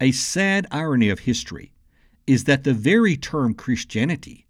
A 0.00 0.12
sad 0.12 0.66
irony 0.70 1.08
of 1.08 1.20
history 1.20 1.72
is 2.26 2.44
that 2.44 2.64
the 2.64 2.74
very 2.74 3.16
term 3.16 3.54
Christianity 3.54 4.44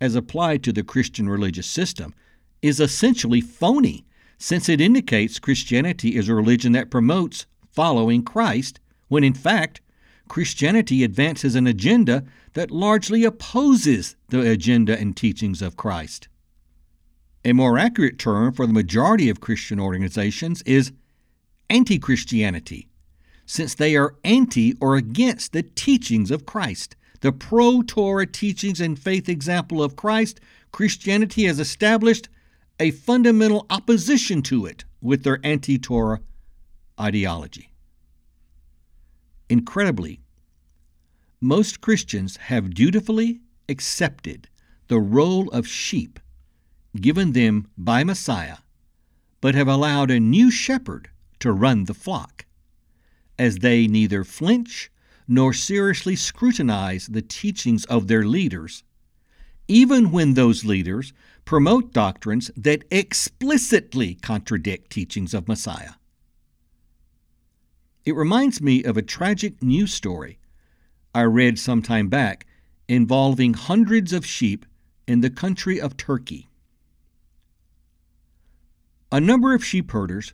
as 0.00 0.14
applied 0.14 0.62
to 0.62 0.72
the 0.72 0.82
Christian 0.82 1.28
religious 1.28 1.66
system, 1.66 2.14
is 2.62 2.80
essentially 2.80 3.40
phony, 3.40 4.04
since 4.38 4.68
it 4.68 4.80
indicates 4.80 5.38
Christianity 5.38 6.16
is 6.16 6.28
a 6.28 6.34
religion 6.34 6.72
that 6.72 6.90
promotes 6.90 7.46
following 7.70 8.22
Christ, 8.22 8.80
when 9.08 9.24
in 9.24 9.34
fact, 9.34 9.80
Christianity 10.28 11.02
advances 11.02 11.54
an 11.54 11.66
agenda 11.66 12.24
that 12.52 12.70
largely 12.70 13.24
opposes 13.24 14.16
the 14.28 14.48
agenda 14.50 14.98
and 14.98 15.16
teachings 15.16 15.62
of 15.62 15.76
Christ. 15.76 16.28
A 17.44 17.52
more 17.52 17.78
accurate 17.78 18.18
term 18.18 18.52
for 18.52 18.66
the 18.66 18.72
majority 18.72 19.30
of 19.30 19.40
Christian 19.40 19.80
organizations 19.80 20.60
is 20.62 20.92
anti 21.70 21.98
Christianity, 21.98 22.88
since 23.46 23.74
they 23.74 23.96
are 23.96 24.16
anti 24.24 24.74
or 24.80 24.96
against 24.96 25.52
the 25.52 25.62
teachings 25.62 26.30
of 26.30 26.46
Christ 26.46 26.96
the 27.20 27.32
pro 27.32 27.82
Torah 27.82 28.26
teachings 28.26 28.80
and 28.80 28.98
faith 28.98 29.28
example 29.28 29.82
of 29.82 29.96
Christ, 29.96 30.40
Christianity 30.72 31.44
has 31.44 31.58
established 31.58 32.28
a 32.78 32.92
fundamental 32.92 33.66
opposition 33.70 34.42
to 34.42 34.66
it 34.66 34.84
with 35.00 35.24
their 35.24 35.40
anti 35.42 35.78
Torah 35.78 36.20
ideology. 37.00 37.72
Incredibly, 39.48 40.20
most 41.40 41.80
Christians 41.80 42.36
have 42.36 42.74
dutifully 42.74 43.40
accepted 43.68 44.48
the 44.88 45.00
role 45.00 45.48
of 45.50 45.66
sheep 45.66 46.20
given 47.00 47.32
them 47.32 47.68
by 47.76 48.04
Messiah, 48.04 48.58
but 49.40 49.54
have 49.54 49.68
allowed 49.68 50.10
a 50.10 50.20
new 50.20 50.50
shepherd 50.50 51.10
to 51.40 51.52
run 51.52 51.84
the 51.84 51.94
flock, 51.94 52.46
as 53.38 53.58
they 53.58 53.86
neither 53.86 54.24
flinch 54.24 54.90
nor 55.26 55.52
seriously 55.52 56.16
scrutinize 56.16 57.06
the 57.06 57.22
teachings 57.22 57.84
of 57.86 58.08
their 58.08 58.24
leaders, 58.24 58.82
even 59.68 60.10
when 60.10 60.34
those 60.34 60.64
leaders 60.64 61.12
promote 61.44 61.92
doctrines 61.92 62.50
that 62.56 62.84
explicitly 62.90 64.14
contradict 64.14 64.90
teachings 64.90 65.34
of 65.34 65.48
Messiah. 65.48 65.92
It 68.04 68.14
reminds 68.14 68.62
me 68.62 68.82
of 68.84 68.96
a 68.96 69.02
tragic 69.02 69.62
news 69.62 69.92
story 69.92 70.38
I 71.14 71.22
read 71.22 71.58
some 71.58 71.82
time 71.82 72.08
back 72.08 72.46
involving 72.88 73.54
hundreds 73.54 74.12
of 74.12 74.24
sheep 74.24 74.64
in 75.06 75.20
the 75.20 75.30
country 75.30 75.80
of 75.80 75.96
Turkey. 75.96 76.48
A 79.10 79.20
number 79.20 79.54
of 79.54 79.64
sheep 79.64 79.90
herders 79.90 80.32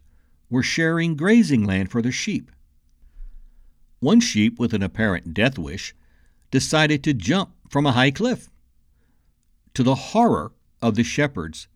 were 0.50 0.62
sharing 0.62 1.16
grazing 1.16 1.64
land 1.64 1.90
for 1.90 2.02
their 2.02 2.12
sheep. 2.12 2.50
One 4.00 4.20
sheep, 4.20 4.58
with 4.58 4.74
an 4.74 4.82
apparent 4.82 5.32
death 5.34 5.58
wish, 5.58 5.94
decided 6.50 7.02
to 7.04 7.14
jump 7.14 7.54
from 7.70 7.86
a 7.86 7.92
high 7.92 8.10
cliff. 8.10 8.50
To 9.74 9.82
the 9.82 9.94
horror 9.94 10.52
of 10.80 10.94
the 10.94 11.02
shepherds, 11.02 11.68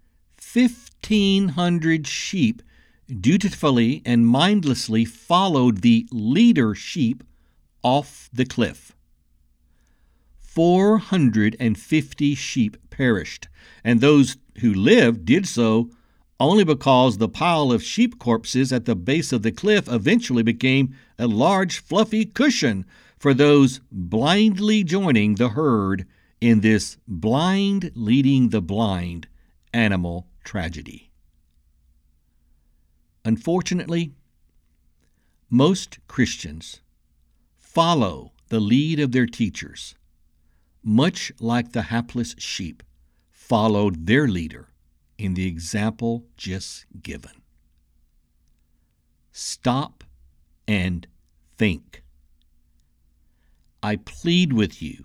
1,500 0.52 2.06
sheep 2.06 2.62
dutifully 3.08 4.02
and 4.04 4.26
mindlessly 4.26 5.04
followed 5.04 5.80
the 5.80 6.06
leader 6.12 6.74
sheep 6.74 7.24
off 7.82 8.28
the 8.32 8.44
cliff. 8.44 8.94
450 10.38 12.34
sheep 12.34 12.76
perished, 12.90 13.48
and 13.82 14.00
those 14.00 14.36
who 14.60 14.74
lived 14.74 15.24
did 15.24 15.46
so 15.46 15.90
only 16.40 16.64
because 16.64 17.18
the 17.18 17.28
pile 17.28 17.72
of 17.72 17.82
sheep 17.82 18.18
corpses 18.18 18.72
at 18.72 18.84
the 18.84 18.94
base 18.94 19.32
of 19.32 19.42
the 19.42 19.50
cliff 19.50 19.88
eventually 19.88 20.42
became 20.42 20.94
a 21.18 21.26
large 21.26 21.80
fluffy 21.80 22.24
cushion 22.24 22.84
for 23.18 23.34
those 23.34 23.80
blindly 23.90 24.84
joining 24.84 25.34
the 25.34 25.50
herd 25.50 26.06
in 26.40 26.60
this 26.60 26.96
blind 27.08 27.90
leading 27.94 28.50
the 28.50 28.60
blind 28.60 29.26
animal 29.72 30.28
tragedy. 30.44 31.10
Unfortunately, 33.24 34.12
most 35.50 35.98
Christians 36.06 36.80
follow 37.56 38.32
the 38.48 38.60
lead 38.60 39.00
of 39.00 39.10
their 39.10 39.26
teachers, 39.26 39.96
much 40.84 41.32
like 41.40 41.72
the 41.72 41.82
hapless 41.82 42.36
sheep 42.38 42.82
followed 43.30 44.06
their 44.06 44.28
leader 44.28 44.67
in 45.18 45.34
the 45.34 45.46
example 45.46 46.24
just 46.36 46.86
given. 47.02 47.42
Stop 49.32 50.04
and 50.66 51.06
think. 51.56 52.02
I 53.82 53.96
plead 53.96 54.52
with 54.52 54.80
you 54.80 55.04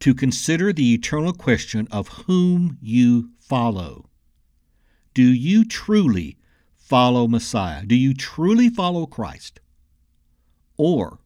to 0.00 0.14
consider 0.14 0.72
the 0.72 0.94
eternal 0.94 1.32
question 1.32 1.88
of 1.90 2.08
whom 2.26 2.78
you 2.80 3.30
follow. 3.40 4.10
Do 5.14 5.22
you 5.22 5.64
truly 5.64 6.36
follow 6.76 7.26
Messiah? 7.26 7.84
Do 7.84 7.96
you 7.96 8.14
truly 8.14 8.68
follow 8.68 9.06
Christ? 9.06 9.60
Or 10.76 11.18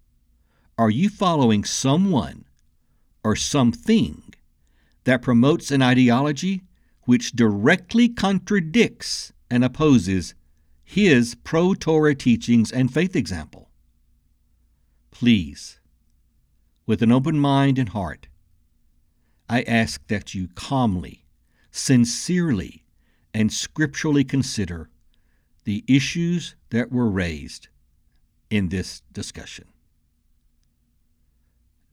are 0.79 0.91
you 0.91 1.11
following 1.11 1.65
someone 1.65 2.47
or 3.23 3.37
something 3.37 4.35
that 5.05 5.23
promotes 5.23 5.71
an 5.71 5.83
ideology 5.83 6.63
which 7.05 7.33
directly 7.33 8.09
contradicts 8.09 9.33
and 9.51 9.65
opposes 9.65 10.35
his 10.85 11.35
pro 11.37 11.75
Torah 11.75 12.15
teachings 12.15 12.71
and 12.71 12.93
faith 12.93 13.17
example. 13.17 13.71
Please, 15.11 15.81
with 16.87 17.03
an 17.03 17.13
open 17.13 17.39
mind 17.39 17.79
and 17.79 17.91
heart, 17.91 18.29
I 19.49 19.63
ask 19.63 20.07
that 20.09 20.35
you 20.35 20.49
calmly, 20.55 21.25
sincerely, 21.71 22.85
and 23.35 23.53
scripturally 23.53 24.25
consider 24.25 24.91
the 25.65 25.85
issues 25.87 26.57
that 26.71 26.91
were 26.91 27.09
raised 27.09 27.69
in 28.51 28.69
this 28.69 29.03
discussion. 29.13 29.67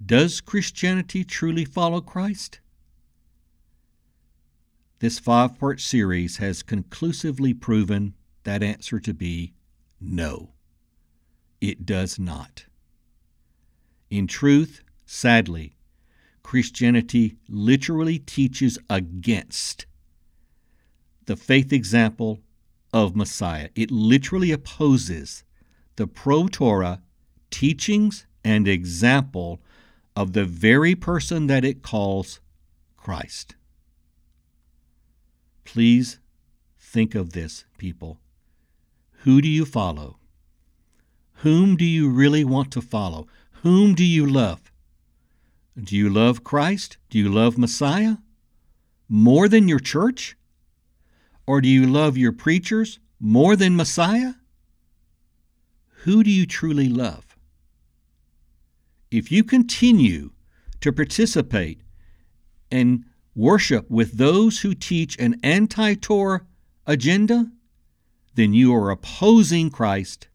Does 0.04 0.42
Christianity 0.42 1.24
truly 1.24 1.66
follow 1.66 2.02
Christ? 2.02 2.60
This 5.00 5.18
five 5.18 5.58
part 5.58 5.80
series 5.80 6.38
has 6.38 6.62
conclusively 6.62 7.54
proven 7.54 8.16
that 8.44 8.62
answer 8.62 9.00
to 9.00 9.14
be 9.14 9.54
no. 10.02 10.52
It 11.62 11.86
does 11.86 12.20
not. 12.20 12.66
In 14.10 14.28
truth, 14.28 14.82
sadly, 15.06 15.78
Christianity 16.44 17.38
literally 17.48 18.20
teaches 18.20 18.78
against 18.90 19.86
the 21.26 21.36
faith 21.36 21.72
example 21.72 22.40
of 22.92 23.16
Messiah. 23.16 23.70
It 23.76 23.92
literally 23.92 24.52
opposes 24.52 25.44
the 25.96 26.08
pro 26.08 26.48
Torah 26.48 27.02
teachings 27.52 28.26
and 28.44 28.68
example 28.68 29.62
of 30.16 30.34
the 30.34 30.46
very 30.46 30.96
person 30.96 31.48
that 31.48 31.64
it 31.64 31.84
calls 31.84 32.40
Christ. 32.98 33.56
Please 35.72 36.18
think 36.80 37.14
of 37.14 37.34
this, 37.34 37.64
people. 37.78 38.20
Who 39.20 39.40
do 39.40 39.48
you 39.48 39.66
follow? 39.66 40.18
Whom 41.44 41.76
do 41.76 41.86
you 41.86 42.10
really 42.10 42.44
want 42.44 42.72
to 42.72 42.82
follow? 42.82 43.28
Whom 43.62 43.94
do 43.94 44.04
you 44.04 44.26
love? 44.26 44.72
Do 45.80 45.96
you 45.96 46.10
love 46.10 46.44
Christ? 46.44 46.98
Do 47.12 47.20
you 47.20 47.30
love 47.30 47.56
Messiah? 47.60 48.16
More 49.08 49.48
than 49.48 49.68
your 49.68 49.80
church? 49.80 50.36
Or 51.46 51.62
do 51.62 51.70
you 51.70 51.86
love 51.86 52.18
your 52.18 52.34
preachers 52.34 52.98
more 53.20 53.56
than 53.56 53.76
Messiah? 53.76 54.34
Who 56.04 56.24
do 56.24 56.32
you 56.32 56.48
truly 56.48 56.90
love? 56.90 57.38
If 59.12 59.32
you 59.32 59.44
continue 59.44 60.32
to 60.82 60.92
participate 60.92 61.82
and 62.72 63.06
worship 63.36 63.90
with 63.90 64.18
those 64.18 64.60
who 64.60 64.74
teach 64.74 65.18
an 65.18 65.40
anti 65.44 65.94
Torah 65.96 66.46
agenda, 66.86 67.52
then 68.36 68.54
you 68.54 68.74
are 68.74 68.90
opposing 68.90 69.70
Christ 69.70 70.28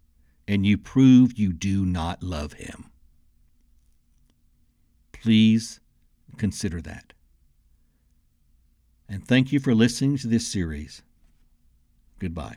and 0.47 0.67
you 0.67 0.77
prove 0.77 1.39
you 1.39 1.53
do 1.53 1.85
not 1.87 2.23
love 2.23 2.55
him. 2.55 2.91
Please 5.13 5.81
consider 6.37 6.81
that. 6.83 7.13
And 9.09 9.27
thank 9.27 9.53
you 9.53 9.61
for 9.61 9.75
listening 9.75 10.19
to 10.19 10.29
this 10.29 10.47
series. 10.47 11.03
Goodbye. 12.19 12.57